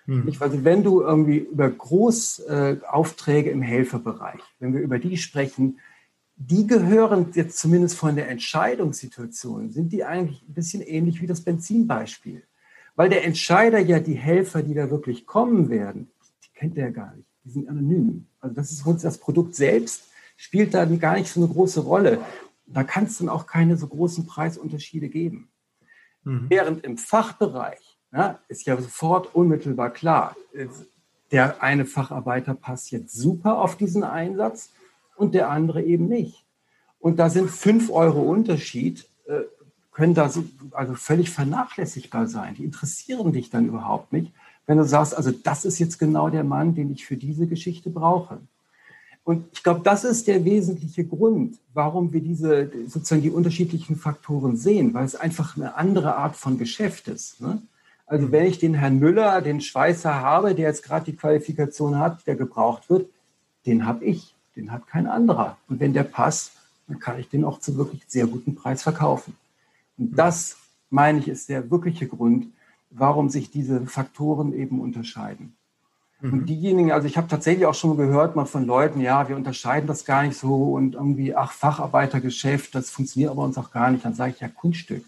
[0.04, 0.30] Hm.
[0.40, 5.78] Also wenn du irgendwie über Großaufträge äh, im Helferbereich, wenn wir über die sprechen,
[6.36, 11.40] die gehören jetzt zumindest von der Entscheidungssituation, sind die eigentlich ein bisschen ähnlich wie das
[11.40, 12.42] Benzinbeispiel.
[12.94, 16.10] Weil der Entscheider ja die Helfer, die da wirklich kommen werden,
[16.44, 17.30] die kennt er gar nicht.
[17.42, 18.26] Die sind anonym.
[18.38, 22.18] Also das ist das Produkt selbst spielt da gar nicht so eine große Rolle.
[22.66, 25.50] Da kann es dann auch keine so großen Preisunterschiede geben.
[26.24, 26.46] Mhm.
[26.48, 30.36] Während im Fachbereich ja, ist ja sofort unmittelbar klar,
[31.30, 34.70] der eine Facharbeiter passt jetzt super auf diesen Einsatz
[35.16, 36.44] und der andere eben nicht.
[37.00, 39.40] Und da sind fünf Euro Unterschied, äh,
[39.92, 42.54] können da so, also völlig vernachlässigbar sein.
[42.54, 44.32] Die interessieren dich dann überhaupt nicht,
[44.66, 47.90] wenn du sagst, also das ist jetzt genau der Mann, den ich für diese Geschichte
[47.90, 48.40] brauche.
[49.24, 54.56] Und ich glaube, das ist der wesentliche Grund, warum wir diese sozusagen die unterschiedlichen Faktoren
[54.56, 57.40] sehen, weil es einfach eine andere Art von Geschäft ist.
[57.40, 57.62] Ne?
[58.06, 62.26] Also wenn ich den Herrn Müller, den Schweißer habe, der jetzt gerade die Qualifikation hat,
[62.26, 63.08] der gebraucht wird,
[63.64, 65.56] den habe ich, den hat kein anderer.
[65.68, 66.52] Und wenn der passt,
[66.88, 69.36] dann kann ich den auch zu wirklich sehr guten Preis verkaufen.
[69.98, 70.56] Und das,
[70.90, 72.48] meine ich, ist der wirkliche Grund,
[72.90, 75.54] warum sich diese Faktoren eben unterscheiden.
[76.22, 76.46] Und mhm.
[76.46, 80.04] diejenigen, also ich habe tatsächlich auch schon gehört mal von Leuten, ja, wir unterscheiden das
[80.04, 84.04] gar nicht so und irgendwie, ach, Facharbeitergeschäft, das funktioniert aber uns auch gar nicht.
[84.04, 85.04] Dann sage ich ja, Kunststück.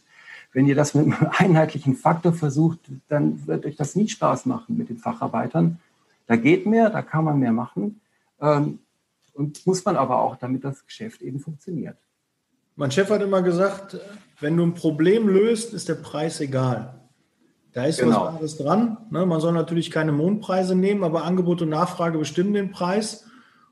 [0.52, 4.76] Wenn ihr das mit einem einheitlichen Faktor versucht, dann wird euch das nie Spaß machen
[4.76, 5.78] mit den Facharbeitern.
[6.26, 8.00] Da geht mehr, da kann man mehr machen.
[8.40, 8.80] Ähm,
[9.34, 11.96] und muss man aber auch, damit das Geschäft eben funktioniert.
[12.76, 13.98] Mein Chef hat immer gesagt,
[14.40, 16.94] wenn du ein Problem löst, ist der Preis egal.
[17.74, 18.20] Da ist genau.
[18.20, 18.96] was anderes dran.
[19.10, 19.26] Ne?
[19.26, 23.26] Man soll natürlich keine Mondpreise nehmen, aber Angebot und Nachfrage bestimmen den Preis.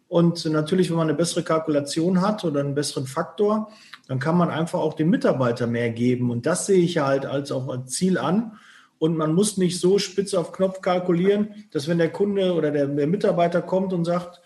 [0.09, 3.71] Und natürlich, wenn man eine bessere Kalkulation hat oder einen besseren Faktor,
[4.09, 6.33] dann kann man einfach auch dem Mitarbeiter mehr geben.
[6.33, 8.59] Und das sehe ich halt als auch als Ziel an.
[8.99, 12.89] Und man muss nicht so spitz auf Knopf kalkulieren, dass wenn der Kunde oder der,
[12.89, 14.43] der Mitarbeiter kommt und sagt,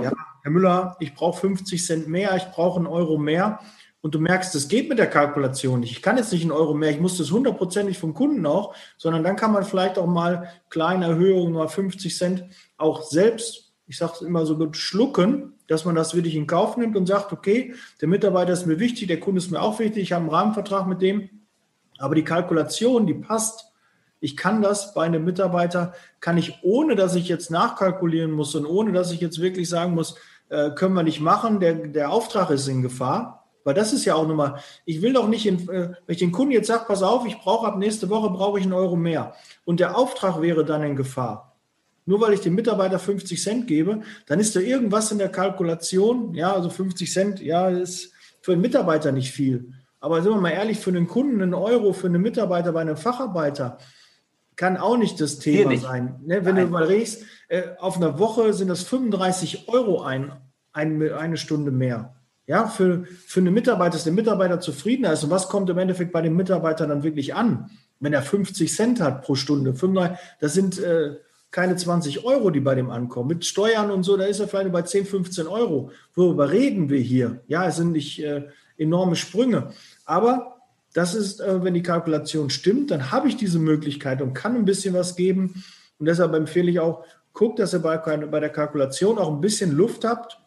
[0.00, 3.58] ja, Herr Müller, ich brauche 50 Cent mehr, ich brauche einen Euro mehr,
[4.02, 5.92] und du merkst, das geht mit der Kalkulation nicht.
[5.92, 9.22] Ich kann jetzt nicht einen Euro mehr, ich muss das hundertprozentig vom Kunden auch, sondern
[9.22, 12.44] dann kann man vielleicht auch mal kleine Erhöhungen, mal 50 Cent
[12.78, 16.76] auch selbst, ich sage es immer so gut, schlucken, dass man das wirklich in Kauf
[16.76, 20.04] nimmt und sagt, okay, der Mitarbeiter ist mir wichtig, der Kunde ist mir auch wichtig,
[20.04, 21.28] ich habe einen Rahmenvertrag mit dem,
[21.98, 23.66] aber die Kalkulation, die passt.
[24.20, 28.66] Ich kann das bei einem Mitarbeiter, kann ich, ohne dass ich jetzt nachkalkulieren muss und
[28.66, 30.16] ohne dass ich jetzt wirklich sagen muss,
[30.50, 34.14] äh, können wir nicht machen, der, der Auftrag ist in Gefahr, weil das ist ja
[34.14, 37.02] auch nochmal, ich will doch nicht, in, äh, wenn ich den Kunden jetzt sage, pass
[37.02, 39.34] auf, ich brauche ab nächste Woche, brauche ich einen Euro mehr.
[39.64, 41.56] Und der Auftrag wäre dann in Gefahr.
[42.06, 46.34] Nur weil ich dem Mitarbeiter 50 Cent gebe, dann ist da irgendwas in der Kalkulation,
[46.34, 49.72] ja, also 50 Cent, ja, ist für einen Mitarbeiter nicht viel.
[50.00, 52.96] Aber sind wir mal ehrlich, für einen Kunden einen Euro, für einen Mitarbeiter bei einem
[52.96, 53.78] Facharbeiter,
[54.56, 55.82] kann auch nicht das Thema nicht.
[55.82, 56.20] sein.
[56.24, 56.44] Ne?
[56.44, 56.66] Wenn Nein.
[56.66, 60.32] du mal redest, äh, auf einer Woche sind das 35 Euro ein,
[60.72, 62.14] ein, eine Stunde mehr.
[62.50, 65.22] Ja, für, für eine Mitarbeiter ist der Mitarbeiter zufriedener ist.
[65.22, 67.70] Und was kommt im Endeffekt bei dem Mitarbeiter dann wirklich an?
[68.00, 71.14] Wenn er 50 Cent hat pro Stunde, 35, das sind äh,
[71.52, 73.28] keine 20 Euro, die bei dem ankommen.
[73.28, 75.92] Mit Steuern und so, da ist er vielleicht bei 10, 15 Euro.
[76.16, 77.40] Worüber reden wir hier?
[77.46, 79.70] Ja, es sind nicht äh, enorme Sprünge.
[80.04, 80.56] Aber
[80.92, 84.64] das ist, äh, wenn die Kalkulation stimmt, dann habe ich diese Möglichkeit und kann ein
[84.64, 85.62] bisschen was geben.
[86.00, 89.70] Und deshalb empfehle ich auch, guckt, dass ihr bei, bei der Kalkulation auch ein bisschen
[89.70, 90.40] Luft habt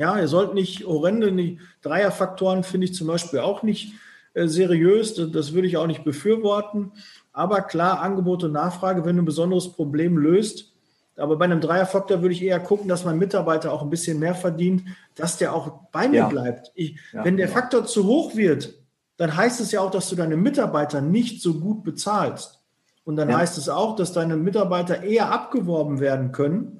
[0.00, 3.92] ja, ihr sollt nicht horrende, die Dreierfaktoren finde ich zum Beispiel auch nicht
[4.32, 5.14] äh, seriös.
[5.14, 6.92] Das, das würde ich auch nicht befürworten.
[7.34, 10.72] Aber klar, Angebot und Nachfrage, wenn du ein besonderes Problem löst.
[11.18, 14.34] Aber bei einem Dreierfaktor würde ich eher gucken, dass mein Mitarbeiter auch ein bisschen mehr
[14.34, 14.84] verdient,
[15.16, 16.28] dass der auch bei mir ja.
[16.28, 16.72] bleibt.
[16.74, 17.52] Ich, ja, wenn der ja.
[17.52, 18.72] Faktor zu hoch wird,
[19.18, 22.62] dann heißt es ja auch, dass du deine Mitarbeiter nicht so gut bezahlst.
[23.04, 26.79] Und dann heißt es auch, dass deine Mitarbeiter eher abgeworben werden können,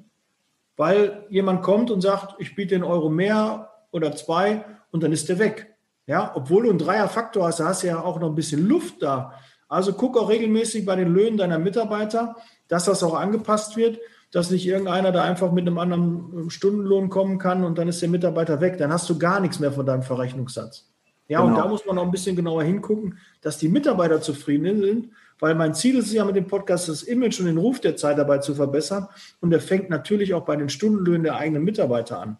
[0.77, 5.29] weil jemand kommt und sagt, ich biete einen Euro mehr oder zwei und dann ist
[5.29, 5.75] der weg.
[6.07, 9.33] Ja, obwohl du einen Dreierfaktor hast, hast du ja auch noch ein bisschen Luft da.
[9.69, 12.35] Also guck auch regelmäßig bei den Löhnen deiner Mitarbeiter,
[12.67, 13.99] dass das auch angepasst wird,
[14.31, 18.09] dass nicht irgendeiner da einfach mit einem anderen Stundenlohn kommen kann und dann ist der
[18.09, 18.77] Mitarbeiter weg.
[18.77, 20.89] Dann hast du gar nichts mehr von deinem Verrechnungssatz.
[21.27, 21.49] Ja, genau.
[21.51, 25.09] und da muss man auch ein bisschen genauer hingucken, dass die Mitarbeiter zufrieden sind,
[25.41, 27.97] weil mein Ziel ist es ja mit dem Podcast, das Image und den Ruf der
[27.97, 29.07] Zeitarbeit zu verbessern.
[29.41, 32.37] Und der fängt natürlich auch bei den Stundenlöhnen der eigenen Mitarbeiter an.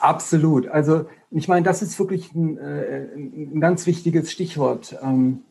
[0.00, 0.66] Absolut.
[0.66, 4.98] Also ich meine, das ist wirklich ein, äh, ein ganz wichtiges Stichwort.
[5.00, 5.44] Ähm,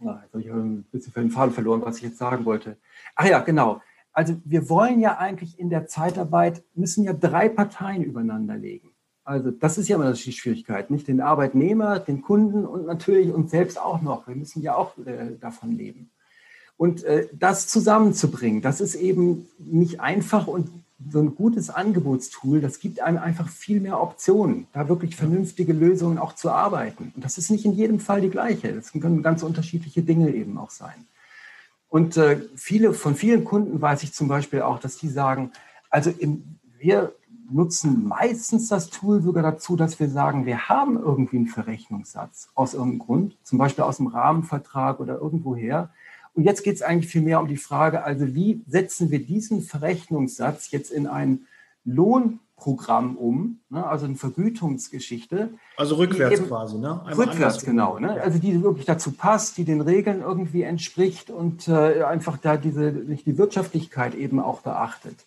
[0.00, 2.78] na, habe ein bisschen für den Faden verloren, was ich jetzt sagen wollte.
[3.14, 3.82] Ach ja, genau.
[4.12, 8.93] Also wir wollen ja eigentlich in der Zeitarbeit, müssen ja drei Parteien übereinander legen.
[9.24, 13.50] Also das ist ja immer die Schwierigkeit, nicht den Arbeitnehmer, den Kunden und natürlich uns
[13.50, 14.28] selbst auch noch.
[14.28, 16.10] Wir müssen ja auch äh, davon leben.
[16.76, 20.68] Und äh, das zusammenzubringen, das ist eben nicht einfach und
[21.10, 26.18] so ein gutes Angebotstool, das gibt einem einfach viel mehr Optionen, da wirklich vernünftige Lösungen
[26.18, 27.12] auch zu arbeiten.
[27.14, 28.72] Und das ist nicht in jedem Fall die gleiche.
[28.72, 31.06] Das können ganz unterschiedliche Dinge eben auch sein.
[31.88, 35.52] Und äh, viele, von vielen Kunden weiß ich zum Beispiel auch, dass die sagen,
[35.90, 37.12] also im, wir
[37.50, 42.74] nutzen meistens das Tool sogar dazu, dass wir sagen, wir haben irgendwie einen Verrechnungssatz aus
[42.74, 45.90] irgendeinem Grund, zum Beispiel aus dem Rahmenvertrag oder irgendwoher.
[46.34, 49.62] Und jetzt geht es eigentlich viel mehr um die Frage, also wie setzen wir diesen
[49.62, 51.46] Verrechnungssatz jetzt in ein
[51.84, 55.50] Lohnprogramm um, ne, also eine Vergütungsgeschichte.
[55.76, 57.00] Also rückwärts eben, quasi, ne?
[57.04, 57.98] Einmal rückwärts, genau.
[57.98, 58.20] Ne?
[58.20, 62.92] Also die wirklich dazu passt, die den Regeln irgendwie entspricht und äh, einfach da diese,
[62.92, 65.26] die Wirtschaftlichkeit eben auch beachtet.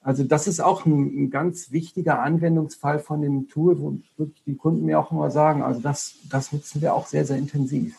[0.00, 4.56] Also das ist auch ein, ein, ganz wichtiger Anwendungsfall von dem Tool, wo wirklich die
[4.56, 7.96] Kunden mir auch immer sagen, also das, das nutzen wir auch sehr, sehr intensiv.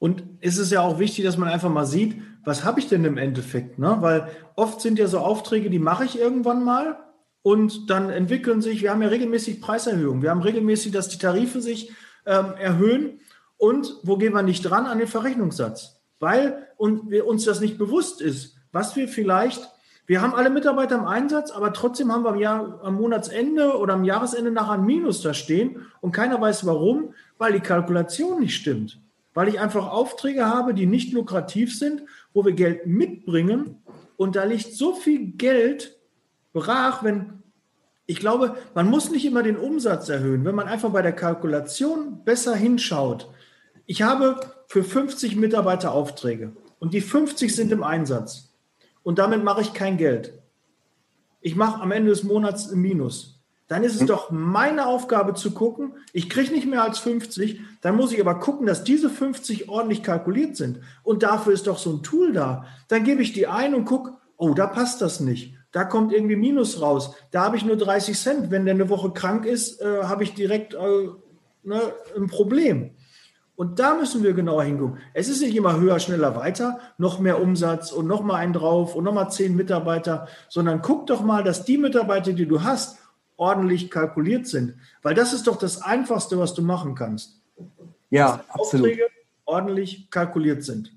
[0.00, 3.04] Und ist es ja auch wichtig, dass man einfach mal sieht, was habe ich denn
[3.04, 3.78] im Endeffekt?
[3.78, 3.96] Ne?
[4.00, 6.98] Weil oft sind ja so Aufträge, die mache ich irgendwann mal
[7.42, 11.60] und dann entwickeln sich, wir haben ja regelmäßig Preiserhöhungen, wir haben regelmäßig, dass die Tarife
[11.60, 11.92] sich
[12.26, 13.20] ähm, erhöhen
[13.56, 16.00] und wo gehen wir nicht dran an den Verrechnungssatz?
[16.20, 19.68] Weil und wir, uns das nicht bewusst ist, was wir vielleicht
[20.08, 23.92] wir haben alle Mitarbeiter im Einsatz, aber trotzdem haben wir am, Jahr, am Monatsende oder
[23.92, 28.56] am Jahresende nachher ein Minus da stehen und keiner weiß warum, weil die Kalkulation nicht
[28.56, 29.02] stimmt.
[29.34, 33.82] Weil ich einfach Aufträge habe, die nicht lukrativ sind, wo wir Geld mitbringen
[34.16, 35.98] und da liegt so viel Geld
[36.54, 37.42] brach, wenn
[38.06, 42.24] ich glaube, man muss nicht immer den Umsatz erhöhen, wenn man einfach bei der Kalkulation
[42.24, 43.28] besser hinschaut.
[43.84, 48.47] Ich habe für 50 Mitarbeiter Aufträge und die 50 sind im Einsatz
[49.08, 50.34] und damit mache ich kein Geld.
[51.40, 53.40] Ich mache am Ende des Monats ein Minus.
[53.66, 54.06] Dann ist es hm.
[54.06, 58.38] doch meine Aufgabe zu gucken, ich kriege nicht mehr als 50, dann muss ich aber
[58.38, 60.80] gucken, dass diese 50 ordentlich kalkuliert sind.
[61.04, 62.66] Und dafür ist doch so ein Tool da.
[62.88, 65.54] Dann gebe ich die ein und gucke, oh, da passt das nicht.
[65.72, 67.14] Da kommt irgendwie Minus raus.
[67.30, 68.50] Da habe ich nur 30 Cent.
[68.50, 71.08] Wenn der eine Woche krank ist, äh, habe ich direkt äh,
[71.62, 71.80] ne,
[72.14, 72.90] ein Problem.
[73.58, 75.00] Und da müssen wir genauer hingucken.
[75.14, 78.94] Es ist nicht immer höher, schneller, weiter, noch mehr Umsatz und noch mal einen drauf
[78.94, 82.98] und noch mal zehn Mitarbeiter, sondern guck doch mal, dass die Mitarbeiter, die du hast,
[83.36, 84.76] ordentlich kalkuliert sind.
[85.02, 87.40] Weil das ist doch das Einfachste, was du machen kannst.
[88.10, 88.86] Ja, dass absolut.
[88.86, 89.08] Aufträge
[89.44, 90.92] ordentlich kalkuliert sind.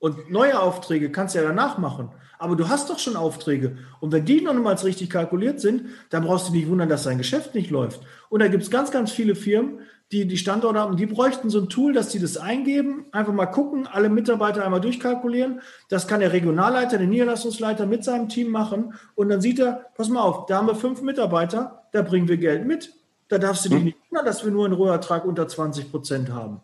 [0.00, 2.08] Und neue Aufträge kannst du ja danach machen.
[2.40, 3.78] Aber du hast doch schon Aufträge.
[4.00, 7.18] Und wenn die noch niemals richtig kalkuliert sind, dann brauchst du dich wundern, dass dein
[7.18, 8.00] Geschäft nicht läuft.
[8.30, 9.78] Und da gibt es ganz, ganz viele Firmen,
[10.12, 13.46] die die Standorte haben, die bräuchten so ein Tool, dass sie das eingeben, einfach mal
[13.46, 15.60] gucken, alle Mitarbeiter einmal durchkalkulieren.
[15.88, 18.94] Das kann der Regionalleiter, der Niederlassungsleiter mit seinem Team machen.
[19.14, 22.38] Und dann sieht er, pass mal auf, da haben wir fünf Mitarbeiter, da bringen wir
[22.38, 22.92] Geld mit.
[23.28, 23.84] Da darfst du dich hm.
[23.84, 26.60] nicht wundern, dass wir nur einen Rohertrag unter 20 Prozent haben.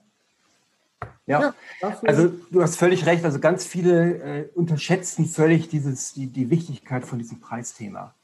[1.27, 1.55] Ja, ja
[2.03, 3.25] also du hast völlig recht.
[3.25, 8.15] Also ganz viele äh, unterschätzen völlig dieses, die, die Wichtigkeit von diesem Preisthema.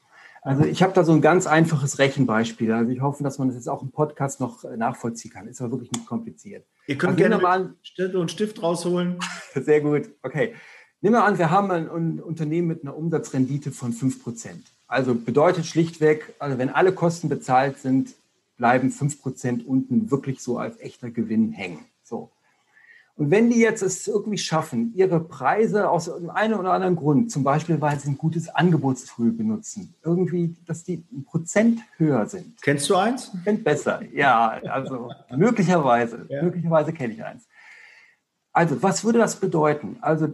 [0.45, 2.73] Also ich habe da so ein ganz einfaches Rechenbeispiel.
[2.73, 5.47] Also ich hoffe, dass man das jetzt auch im Podcast noch äh, nachvollziehen kann.
[5.47, 6.67] Ist aber wirklich nicht kompliziert.
[6.89, 9.19] Ihr könnt also gerne mal einen und Stift rausholen.
[9.55, 10.11] Sehr gut.
[10.23, 10.55] Okay.
[11.01, 14.51] Nehmen wir an, wir haben ein Unternehmen mit einer Umsatzrendite von 5%.
[14.89, 18.15] Also bedeutet schlichtweg, also wenn alle Kosten bezahlt sind,
[18.57, 21.85] bleiben 5% unten wirklich so als echter Gewinn hängen.
[22.03, 22.31] So.
[23.17, 27.45] Und wenn die jetzt es irgendwie schaffen, ihre Preise aus einem oder anderen Grund, zum
[27.45, 32.61] Beispiel weil sie ein gutes Angebotstool benutzen, irgendwie, dass die ein Prozent höher sind.
[32.63, 33.31] Kennst du eins?
[33.45, 36.43] Kennt besser, ja, also möglicherweise, ja.
[36.43, 37.47] möglicherweise kenne ich eins.
[38.53, 39.99] Also, was würde das bedeuten?
[40.01, 40.29] Also,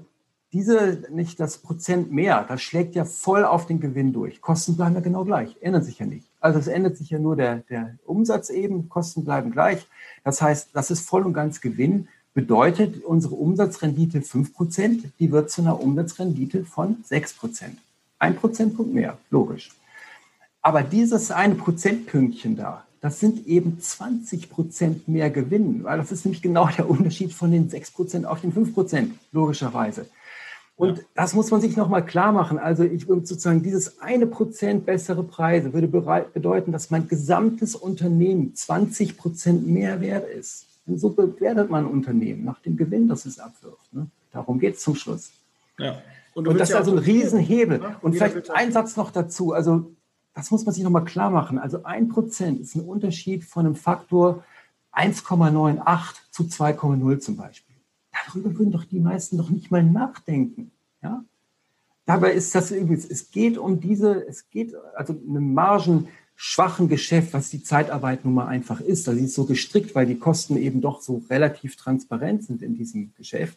[0.52, 4.40] diese, nicht das Prozent mehr, das schlägt ja voll auf den Gewinn durch.
[4.40, 6.30] Kosten bleiben ja genau gleich, ändern sich ja nicht.
[6.40, 9.86] Also es ändert sich ja nur der, der Umsatz eben, Kosten bleiben gleich.
[10.24, 15.62] Das heißt, das ist voll und ganz Gewinn bedeutet unsere Umsatzrendite 5%, die wird zu
[15.62, 17.64] einer Umsatzrendite von 6%.
[18.18, 19.70] Ein Prozentpunkt mehr, logisch.
[20.62, 26.42] Aber dieses eine Prozentpünktchen da, das sind eben 20% mehr Gewinn, weil das ist nämlich
[26.42, 30.06] genau der Unterschied von den 6% auf den 5% logischerweise.
[30.76, 32.58] Und das muss man sich nochmal klar machen.
[32.58, 38.54] Also ich würde sozusagen dieses eine Prozent bessere Preise würde bedeuten, dass mein gesamtes Unternehmen
[38.54, 40.66] 20 Prozent mehr wert ist.
[40.88, 43.92] Und so bewertet man ein Unternehmen nach dem Gewinn, das es abwirft.
[43.92, 44.08] Ne?
[44.32, 45.32] Darum geht es zum Schluss.
[45.78, 46.02] Ja.
[46.34, 47.80] Und, und das ist also ein Riesenhebel.
[47.80, 49.52] Ja, und vielleicht ein Satz noch dazu.
[49.52, 49.92] Also
[50.34, 51.58] das muss man sich nochmal klar machen.
[51.58, 54.44] Also ein Prozent ist ein Unterschied von einem Faktor
[54.92, 57.76] 1,98 zu 2,0 zum Beispiel.
[58.26, 60.70] Darüber würden doch die meisten noch nicht mal nachdenken.
[61.02, 61.24] Ja?
[62.06, 65.54] Dabei ist das übrigens, es geht um diese, es geht also einem
[66.38, 69.08] margenschwachen Geschäft, was die Zeitarbeit nun mal einfach ist.
[69.08, 72.76] Also sie ist so gestrickt, weil die Kosten eben doch so relativ transparent sind in
[72.76, 73.56] diesem Geschäft.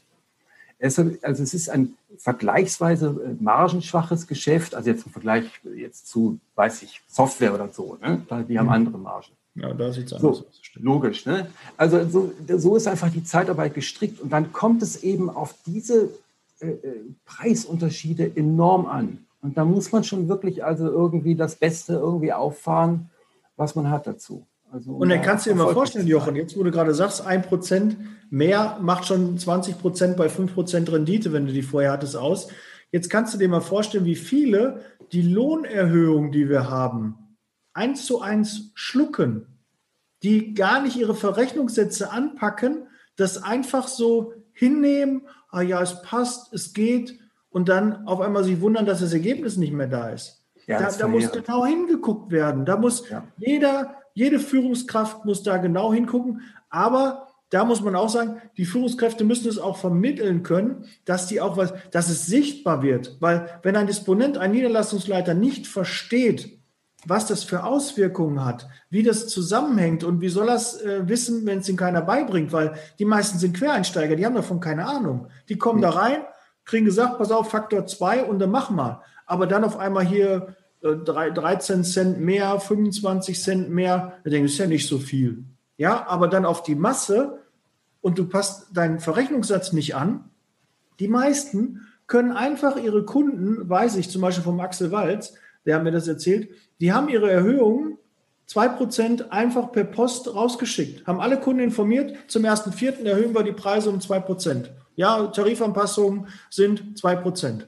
[0.81, 6.81] Also es ist ein vergleichsweise äh, margenschwaches Geschäft, also jetzt im Vergleich jetzt zu, weiß
[6.81, 7.99] ich, Software oder so.
[8.01, 8.25] Ne?
[8.49, 8.71] Die haben mhm.
[8.71, 9.31] andere Margen.
[9.53, 10.61] Ja, da sieht es anders so, aus.
[10.73, 11.25] Logisch.
[11.27, 11.51] Ne?
[11.77, 14.19] Also so, so ist einfach die Zeitarbeit gestrickt.
[14.21, 16.09] Und dann kommt es eben auf diese
[16.61, 16.79] äh, äh,
[17.25, 19.19] Preisunterschiede enorm an.
[19.41, 23.09] Und da muss man schon wirklich also irgendwie das Beste irgendwie auffahren,
[23.55, 24.47] was man hat dazu.
[24.71, 27.41] Also, und dann kannst du dir mal vorstellen, Jochen, jetzt wo du gerade sagst, ein
[27.41, 27.97] Prozent
[28.29, 32.47] mehr macht schon 20 Prozent bei 5 Prozent Rendite, wenn du die vorher hattest, aus.
[32.91, 37.37] Jetzt kannst du dir mal vorstellen, wie viele die Lohnerhöhung, die wir haben,
[37.73, 39.47] eins zu eins schlucken,
[40.23, 46.73] die gar nicht ihre Verrechnungssätze anpacken, das einfach so hinnehmen, ah ja, es passt, es
[46.73, 47.19] geht,
[47.51, 50.41] und dann auf einmal sich wundern, dass das Ergebnis nicht mehr da ist.
[50.65, 52.65] Ja, da, da muss genau hingeguckt werden.
[52.65, 53.23] Da muss ja.
[53.37, 56.41] jeder jede Führungskraft muss da genau hingucken.
[56.69, 61.41] Aber da muss man auch sagen, die Führungskräfte müssen es auch vermitteln können, dass die
[61.41, 63.17] auch was, dass es sichtbar wird.
[63.19, 66.59] Weil wenn ein Disponent, ein Niederlassungsleiter nicht versteht,
[67.05, 71.59] was das für Auswirkungen hat, wie das zusammenhängt und wie soll das äh, wissen, wenn
[71.59, 75.27] es ihm keiner beibringt, weil die meisten sind Quereinsteiger, die haben davon keine Ahnung.
[75.49, 75.83] Die kommen mhm.
[75.83, 76.21] da rein,
[76.71, 79.01] kriegen gesagt, pass auf, Faktor 2 und dann mach mal.
[79.25, 84.57] Aber dann auf einmal hier 13 Cent mehr, 25 Cent mehr, da denke ich, ist
[84.57, 85.43] ja nicht so viel.
[85.75, 87.39] Ja, aber dann auf die Masse
[87.99, 90.29] und du passt deinen Verrechnungssatz nicht an.
[90.99, 95.33] Die meisten können einfach ihre Kunden, weiß ich zum Beispiel vom Axel Walz,
[95.65, 97.97] der hat mir das erzählt, die haben ihre Erhöhungen
[98.49, 103.03] 2% einfach per Post rausgeschickt, haben alle Kunden informiert, zum 1.4.
[103.03, 104.69] erhöhen wir die Preise um 2%.
[105.01, 107.63] Ja, Tarifanpassungen sind 2%.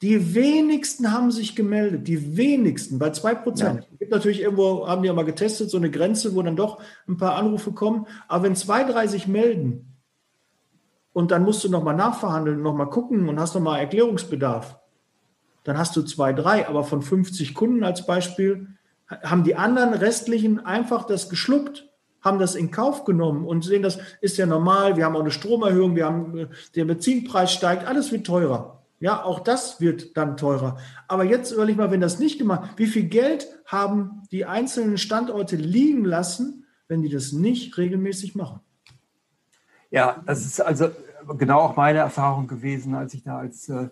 [0.00, 3.80] Die wenigsten haben sich gemeldet, die wenigsten, bei zwei Prozent.
[3.80, 3.86] Ja.
[3.92, 6.80] Es gibt natürlich irgendwo, haben die ja mal getestet, so eine Grenze, wo dann doch
[7.06, 8.06] ein paar Anrufe kommen.
[8.26, 9.98] Aber wenn zwei, drei sich melden
[11.12, 14.78] und dann musst du nochmal nachverhandeln, nochmal gucken und hast nochmal Erklärungsbedarf,
[15.64, 16.66] dann hast du zwei, drei.
[16.66, 18.68] Aber von 50 Kunden als Beispiel
[19.08, 21.86] haben die anderen restlichen einfach das geschluckt
[22.26, 24.96] haben das in Kauf genommen und sehen, das ist ja normal.
[24.96, 28.82] Wir haben auch eine Stromerhöhung, wir haben, äh, der Benzinpreis steigt, alles wird teurer.
[28.98, 30.78] Ja, auch das wird dann teurer.
[31.06, 35.56] Aber jetzt überleg mal, wenn das nicht gemacht, wie viel Geld haben die einzelnen Standorte
[35.56, 38.60] liegen lassen, wenn die das nicht regelmäßig machen?
[39.90, 40.88] Ja, das ist also
[41.38, 43.88] genau auch meine Erfahrung gewesen, als ich da als äh,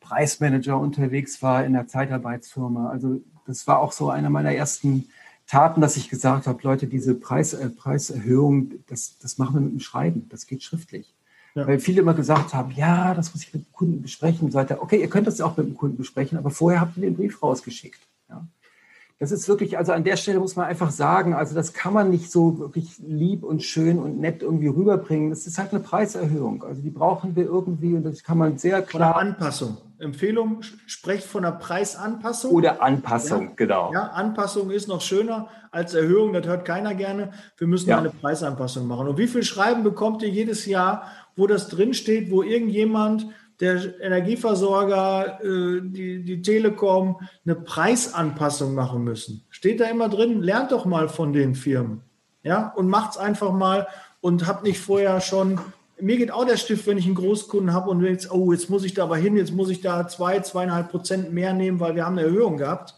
[0.00, 2.90] Preismanager unterwegs war in der Zeitarbeitsfirma.
[2.90, 5.08] Also das war auch so einer meiner ersten
[5.52, 9.72] Taten, dass ich gesagt habe, Leute, diese Preis, äh, Preiserhöhung, das, das machen wir mit
[9.72, 11.14] dem Schreiben, das geht schriftlich.
[11.54, 11.66] Ja.
[11.66, 14.58] Weil viele immer gesagt haben, ja, das muss ich mit dem Kunden besprechen und so
[14.58, 14.80] weiter.
[14.80, 17.42] Okay, ihr könnt das auch mit dem Kunden besprechen, aber vorher habt ihr den Brief
[17.42, 18.00] rausgeschickt.
[19.22, 22.10] Das ist wirklich, also an der Stelle muss man einfach sagen, also das kann man
[22.10, 25.30] nicht so wirklich lieb und schön und nett irgendwie rüberbringen.
[25.30, 26.64] Das ist halt eine Preiserhöhung.
[26.64, 29.12] Also die brauchen wir irgendwie und das kann man sehr klar.
[29.12, 29.76] Von Anpassung.
[30.00, 32.50] Empfehlung, sprecht von einer Preisanpassung.
[32.50, 33.92] Oder Anpassung, ja, genau.
[33.92, 37.30] Ja, Anpassung ist noch schöner als Erhöhung, das hört keiner gerne.
[37.58, 37.98] Wir müssen ja.
[37.98, 39.06] eine Preisanpassung machen.
[39.06, 41.06] Und wie viel Schreiben bekommt ihr jedes Jahr,
[41.36, 43.28] wo das drinsteht, wo irgendjemand,
[43.62, 49.46] der Energieversorger, äh, die, die Telekom, eine Preisanpassung machen müssen?
[49.48, 52.02] Steht da immer drin, lernt doch mal von den Firmen.
[52.42, 53.86] Ja, und macht es einfach mal
[54.20, 55.60] und habt nicht vorher schon
[56.02, 58.84] mir geht auch der Stift, wenn ich einen Großkunden habe und jetzt, oh, jetzt muss
[58.84, 62.04] ich da aber hin, jetzt muss ich da zwei, zweieinhalb Prozent mehr nehmen, weil wir
[62.04, 62.96] haben eine Erhöhung gehabt.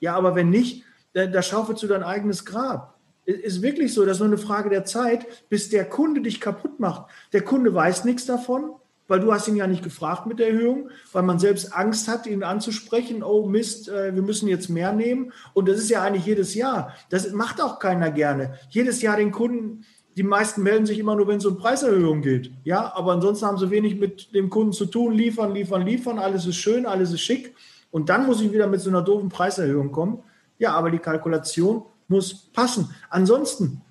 [0.00, 2.98] Ja, aber wenn nicht, da, da schaufelst du dein eigenes Grab.
[3.26, 6.78] Ist wirklich so, das ist nur eine Frage der Zeit, bis der Kunde dich kaputt
[6.80, 7.10] macht.
[7.32, 8.70] Der Kunde weiß nichts davon,
[9.08, 12.26] weil du hast ihn ja nicht gefragt mit der Erhöhung, weil man selbst Angst hat,
[12.26, 15.32] ihn anzusprechen, oh Mist, äh, wir müssen jetzt mehr nehmen.
[15.54, 16.94] Und das ist ja eigentlich jedes Jahr.
[17.10, 18.58] Das macht auch keiner gerne.
[18.70, 19.84] Jedes Jahr den Kunden
[20.16, 22.50] die meisten melden sich immer nur, wenn es um Preiserhöhungen geht.
[22.64, 25.12] Ja, aber ansonsten haben sie wenig mit dem Kunden zu tun.
[25.12, 26.18] Liefern, liefern, liefern.
[26.18, 27.54] Alles ist schön, alles ist schick.
[27.90, 30.22] Und dann muss ich wieder mit so einer doofen Preiserhöhung kommen.
[30.58, 32.94] Ja, aber die Kalkulation muss passen.
[33.10, 33.82] Ansonsten,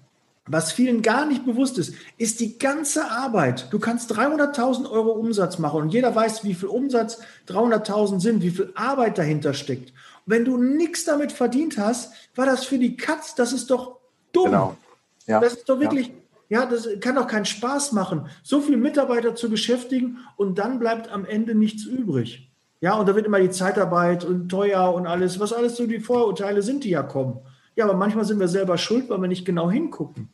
[0.48, 3.68] was vielen gar nicht bewusst ist, ist die ganze Arbeit.
[3.72, 8.52] Du kannst 300.000 Euro Umsatz machen und jeder weiß, wie viel Umsatz 300.000 sind, wie
[8.52, 9.89] viel Arbeit dahinter steckt.
[9.89, 13.98] Und wenn du nichts damit verdient hast, war das für die Katz, das ist doch
[14.32, 14.46] dumm.
[14.46, 14.78] Genau.
[15.26, 15.39] Ja.
[15.39, 16.14] Das ist doch wirklich,
[16.50, 16.62] ja.
[16.62, 21.12] ja, das kann doch keinen Spaß machen, so viele Mitarbeiter zu beschäftigen und dann bleibt
[21.12, 22.52] am Ende nichts übrig.
[22.82, 26.00] Ja, und da wird immer die Zeitarbeit und teuer und alles, was alles so die
[26.00, 27.39] Vorurteile sind, die ja kommen.
[27.76, 30.30] Ja, aber manchmal sind wir selber schuld, weil wir nicht genau hingucken.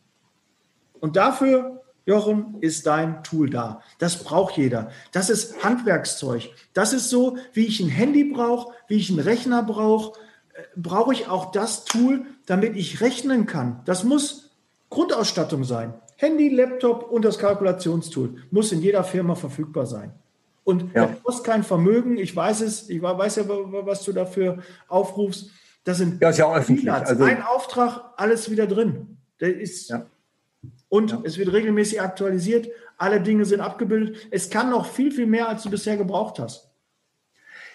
[1.00, 3.82] Und dafür, Jochen, ist dein Tool da.
[3.98, 4.92] Das braucht jeder.
[5.12, 6.50] Das ist Handwerkszeug.
[6.74, 10.20] Das ist so, wie ich ein Handy brauche, wie ich einen Rechner brauche,
[10.54, 13.82] äh, brauche ich auch das Tool, damit ich rechnen kann.
[13.86, 14.52] Das muss
[14.90, 15.94] Grundausstattung sein.
[16.18, 20.14] Handy, Laptop und das Kalkulationstool muss in jeder Firma verfügbar sein.
[20.64, 21.08] Und ja.
[21.08, 22.18] das kostet kein Vermögen.
[22.18, 25.50] Ich weiß es, ich weiß ja, was du dafür aufrufst.
[25.84, 26.92] Das sind ja, ist ja auch öffentlich.
[26.92, 29.18] Also, ein Auftrag, alles wieder drin.
[29.40, 30.06] Der ist ja.
[30.90, 31.22] Und ja.
[31.24, 32.70] es wird regelmäßig aktualisiert.
[32.98, 34.28] Alle Dinge sind abgebildet.
[34.30, 36.72] Es kann noch viel, viel mehr, als du bisher gebraucht hast.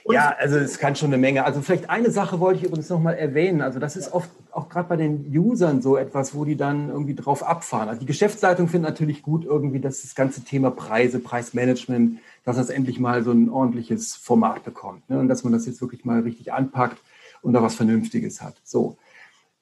[0.04, 1.44] Und ja, also es kann schon eine Menge.
[1.44, 3.60] Also vielleicht eine Sache wollte ich übrigens nochmal erwähnen.
[3.60, 7.16] Also das ist oft auch gerade bei den Usern so etwas, wo die dann irgendwie
[7.16, 7.88] drauf abfahren.
[7.88, 12.70] Also die Geschäftsleitung findet natürlich gut irgendwie, dass das ganze Thema Preise, Preismanagement, dass das
[12.70, 15.10] endlich mal so ein ordentliches Format bekommt.
[15.10, 15.18] Ne?
[15.18, 16.98] Und dass man das jetzt wirklich mal richtig anpackt
[17.46, 18.56] und da was Vernünftiges hat.
[18.64, 18.96] So.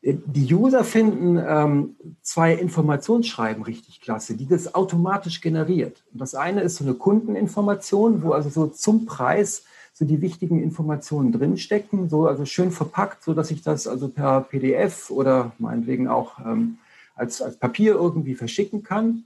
[0.03, 6.03] Die User finden ähm, zwei Informationsschreiben richtig klasse, die das automatisch generiert.
[6.13, 10.63] Und das eine ist so eine Kundeninformation, wo also so zum Preis so die wichtigen
[10.63, 16.09] Informationen drinstecken, so also schön verpackt, so dass ich das also per PDF oder meinetwegen
[16.09, 16.79] auch ähm,
[17.15, 19.25] als, als Papier irgendwie verschicken kann.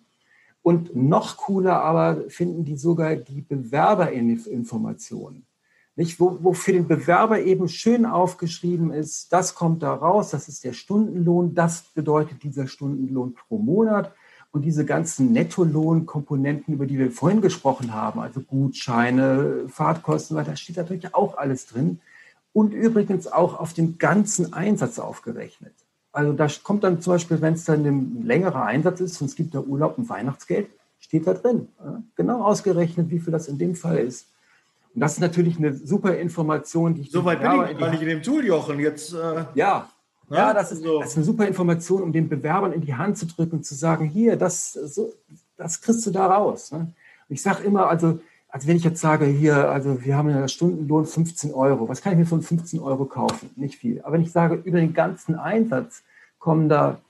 [0.63, 5.48] Und noch cooler aber finden die sogar die Bewerberinformationen
[5.99, 10.47] nicht, wo, wo für den Bewerber eben schön aufgeschrieben ist, das kommt da raus, das
[10.47, 14.13] ist der Stundenlohn, das bedeutet dieser Stundenlohn pro Monat.
[14.53, 20.77] Und diese ganzen Nettolohnkomponenten, über die wir vorhin gesprochen haben, also Gutscheine, Fahrtkosten, da steht
[20.77, 22.01] natürlich auch alles drin.
[22.53, 25.75] Und übrigens auch auf den ganzen Einsatz aufgerechnet.
[26.13, 29.35] Also da kommt dann zum Beispiel, wenn es dann ein längerer Einsatz ist und es
[29.35, 30.69] gibt da Urlaub und Weihnachtsgeld,
[31.01, 31.69] steht da drin.
[32.15, 34.29] Genau ausgerechnet, wie viel das in dem Fall ist.
[34.95, 37.11] Und das ist natürlich eine super Information, die ich.
[37.11, 38.81] Soweit bin ich gar nicht in dem Tool, Jochen.
[38.81, 39.89] Jetzt, äh, ja.
[40.29, 40.37] Ne?
[40.37, 41.01] Ja, das ist, so.
[41.01, 43.75] das ist eine super Information, um den Bewerbern in die Hand zu drücken und zu
[43.75, 45.13] sagen, hier, das, so,
[45.57, 46.71] das kriegst du da raus.
[46.73, 46.79] Ne?
[46.81, 50.49] Und ich sage immer, also, also wenn ich jetzt sage, hier, also wir haben einen
[50.49, 53.51] Stundenlohn 15 Euro, was kann ich mir von 15 Euro kaufen?
[53.57, 54.01] Nicht viel.
[54.03, 56.03] Aber wenn ich sage, über den ganzen Einsatz
[56.39, 57.01] kommen da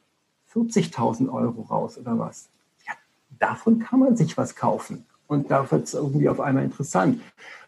[0.54, 2.48] 40.000 Euro raus oder was?
[2.86, 2.92] Ja,
[3.38, 5.04] davon kann man sich was kaufen.
[5.28, 7.20] Und da wird es irgendwie auf einmal interessant.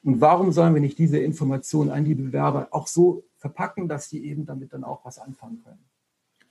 [0.03, 4.27] Und warum sollen wir nicht diese Informationen an die Bewerber auch so verpacken, dass die
[4.27, 5.85] eben damit dann auch was anfangen können?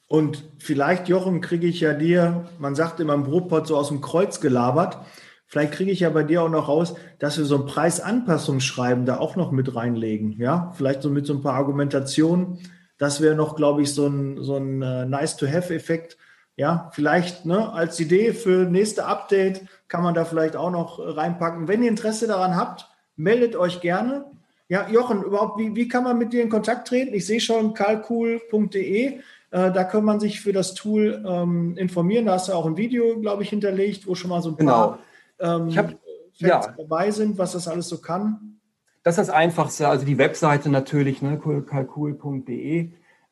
[0.08, 4.02] Und vielleicht, Jochen, kriege ich ja dir, man sagt immer im Brotpot so aus dem
[4.02, 4.98] Kreuz gelabert,
[5.46, 9.18] vielleicht kriege ich ja bei dir auch noch raus, dass wir so ein Preisanpassungsschreiben da
[9.18, 10.34] auch noch mit reinlegen.
[10.40, 12.60] Ja, vielleicht so mit so ein paar Argumentationen.
[13.00, 16.18] Das wäre noch, glaube ich, so ein, so ein uh, Nice-to-Have-Effekt.
[16.56, 21.68] Ja, vielleicht ne, als Idee für nächste Update kann man da vielleicht auch noch reinpacken.
[21.68, 22.88] Wenn ihr Interesse daran habt,
[23.18, 24.26] meldet euch gerne.
[24.70, 27.14] Ja, Jochen, überhaupt, wie, wie kann man mit dir in Kontakt treten?
[27.14, 29.20] Ich sehe schon kalkul.de.
[29.52, 32.28] Äh, da kann man sich für das Tool ähm, informieren.
[32.28, 35.00] Da hast du auch ein Video, glaube ich, hinterlegt, wo schon mal so ein paar
[35.40, 35.58] genau.
[35.58, 35.96] ähm, ich hab,
[36.36, 36.62] ja.
[36.78, 38.60] dabei sind, was das alles so kann.
[39.02, 39.88] Das ist das Einfachste.
[39.88, 42.92] Also die Webseite natürlich, ne, kalkul.de.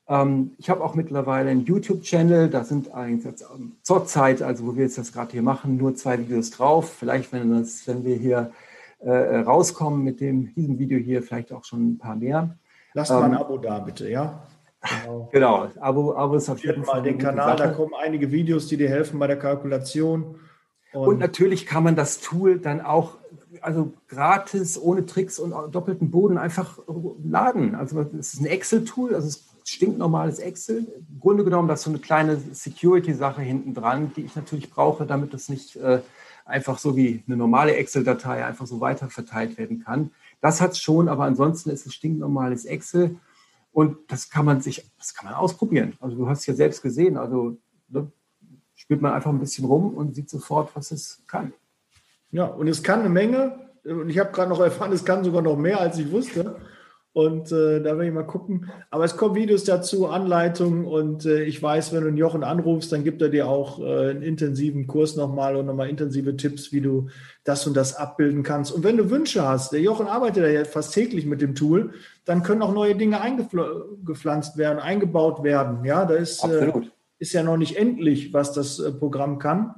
[0.09, 2.49] Ähm, ich habe auch mittlerweile einen YouTube-Channel.
[2.49, 5.95] Da sind eigentlich jetzt ähm, zurzeit, also wo wir jetzt das gerade hier machen, nur
[5.95, 6.93] zwei Videos drauf.
[6.97, 8.51] Vielleicht, wenn, das, wenn wir hier
[8.99, 12.57] äh, rauskommen mit dem, diesem Video hier vielleicht auch schon ein paar mehr.
[12.93, 14.47] Lasst ähm, mal ein ähm, Abo da, bitte, ja?
[15.03, 15.67] Genau, genau.
[15.79, 17.01] Abo, Abo ist auf jeden Fall.
[17.01, 17.69] mal den Kanal, Sache.
[17.69, 20.39] da kommen einige Videos, die dir helfen bei der Kalkulation.
[20.93, 23.17] Und, und, natürlich kann man das Tool dann auch,
[23.61, 26.79] also gratis, ohne Tricks und doppelten Boden einfach
[27.23, 27.75] laden.
[27.75, 30.87] Also es ist ein Excel-Tool, also es stinknormales Excel.
[31.09, 35.05] Im Grunde genommen, das ist so eine kleine Security-Sache hinten dran, die ich natürlich brauche,
[35.05, 35.99] damit das nicht äh,
[36.45, 40.11] einfach so wie eine normale Excel-Datei einfach so weiter verteilt werden kann.
[40.39, 43.17] Das hat es schon, aber ansonsten ist es stinknormales Excel
[43.73, 45.93] und das kann man sich, das kann man ausprobieren.
[45.99, 47.57] Also du hast ja selbst gesehen, also
[47.89, 48.09] ne,
[48.75, 51.51] spielt man einfach ein bisschen rum und sieht sofort, was es kann.
[52.31, 53.59] Ja, und es kann eine Menge.
[53.83, 56.55] Und ich habe gerade noch erfahren, es kann sogar noch mehr, als ich wusste.
[57.17, 58.69] Und äh, da werde ich mal gucken.
[58.91, 60.85] Aber es kommen Videos dazu, Anleitungen.
[60.85, 64.11] Und äh, ich weiß, wenn du einen Jochen anrufst, dann gibt er dir auch äh,
[64.11, 67.07] einen intensiven Kurs nochmal und nochmal intensive Tipps, wie du
[67.43, 68.71] das und das abbilden kannst.
[68.71, 72.43] Und wenn du Wünsche hast, der Jochen arbeitet ja fast täglich mit dem Tool, dann
[72.43, 75.85] können auch neue Dinge eingepflanzt werden, eingebaut werden.
[75.85, 76.71] Ja, da ist, äh,
[77.17, 79.73] ist ja noch nicht endlich, was das äh, Programm kann.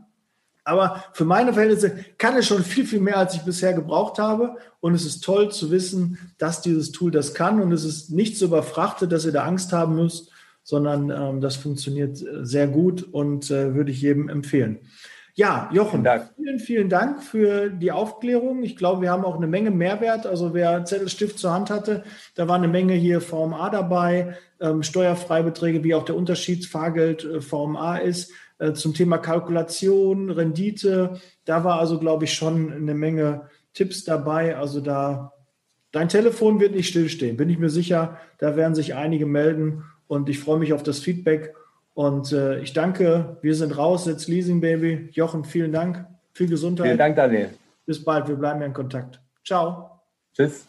[0.63, 4.57] Aber für meine Verhältnisse kann es schon viel, viel mehr, als ich bisher gebraucht habe.
[4.79, 7.61] Und es ist toll zu wissen, dass dieses Tool das kann.
[7.61, 10.31] Und es ist nicht so überfrachtet, dass ihr da Angst haben müsst,
[10.63, 14.79] sondern ähm, das funktioniert äh, sehr gut und äh, würde ich jedem empfehlen.
[15.39, 16.05] Ja, Jochen,
[16.35, 18.61] vielen, vielen Dank für die Aufklärung.
[18.63, 20.27] Ich glaube, wir haben auch eine Menge Mehrwert.
[20.27, 22.03] Also wer Zettelstift zur Hand hatte,
[22.35, 27.39] da war eine Menge hier VMA dabei, ähm, Steuerfreibeträge, wie auch der Unterschied Fahrgeld äh,
[27.39, 28.33] VMA ist,
[28.73, 31.19] zum Thema Kalkulation, Rendite.
[31.45, 34.57] Da war also, glaube ich, schon eine Menge Tipps dabei.
[34.57, 35.33] Also da,
[35.91, 38.17] dein Telefon wird nicht stillstehen, bin ich mir sicher.
[38.37, 41.53] Da werden sich einige melden und ich freue mich auf das Feedback
[41.99, 45.09] und äh, ich danke, wir sind raus, jetzt Leasing Baby.
[45.11, 46.85] Jochen, vielen Dank, viel Gesundheit.
[46.85, 47.49] Vielen Dank, Daniel.
[47.85, 49.19] Bis bald, wir bleiben in Kontakt.
[49.43, 49.99] Ciao.
[50.33, 50.68] Tschüss.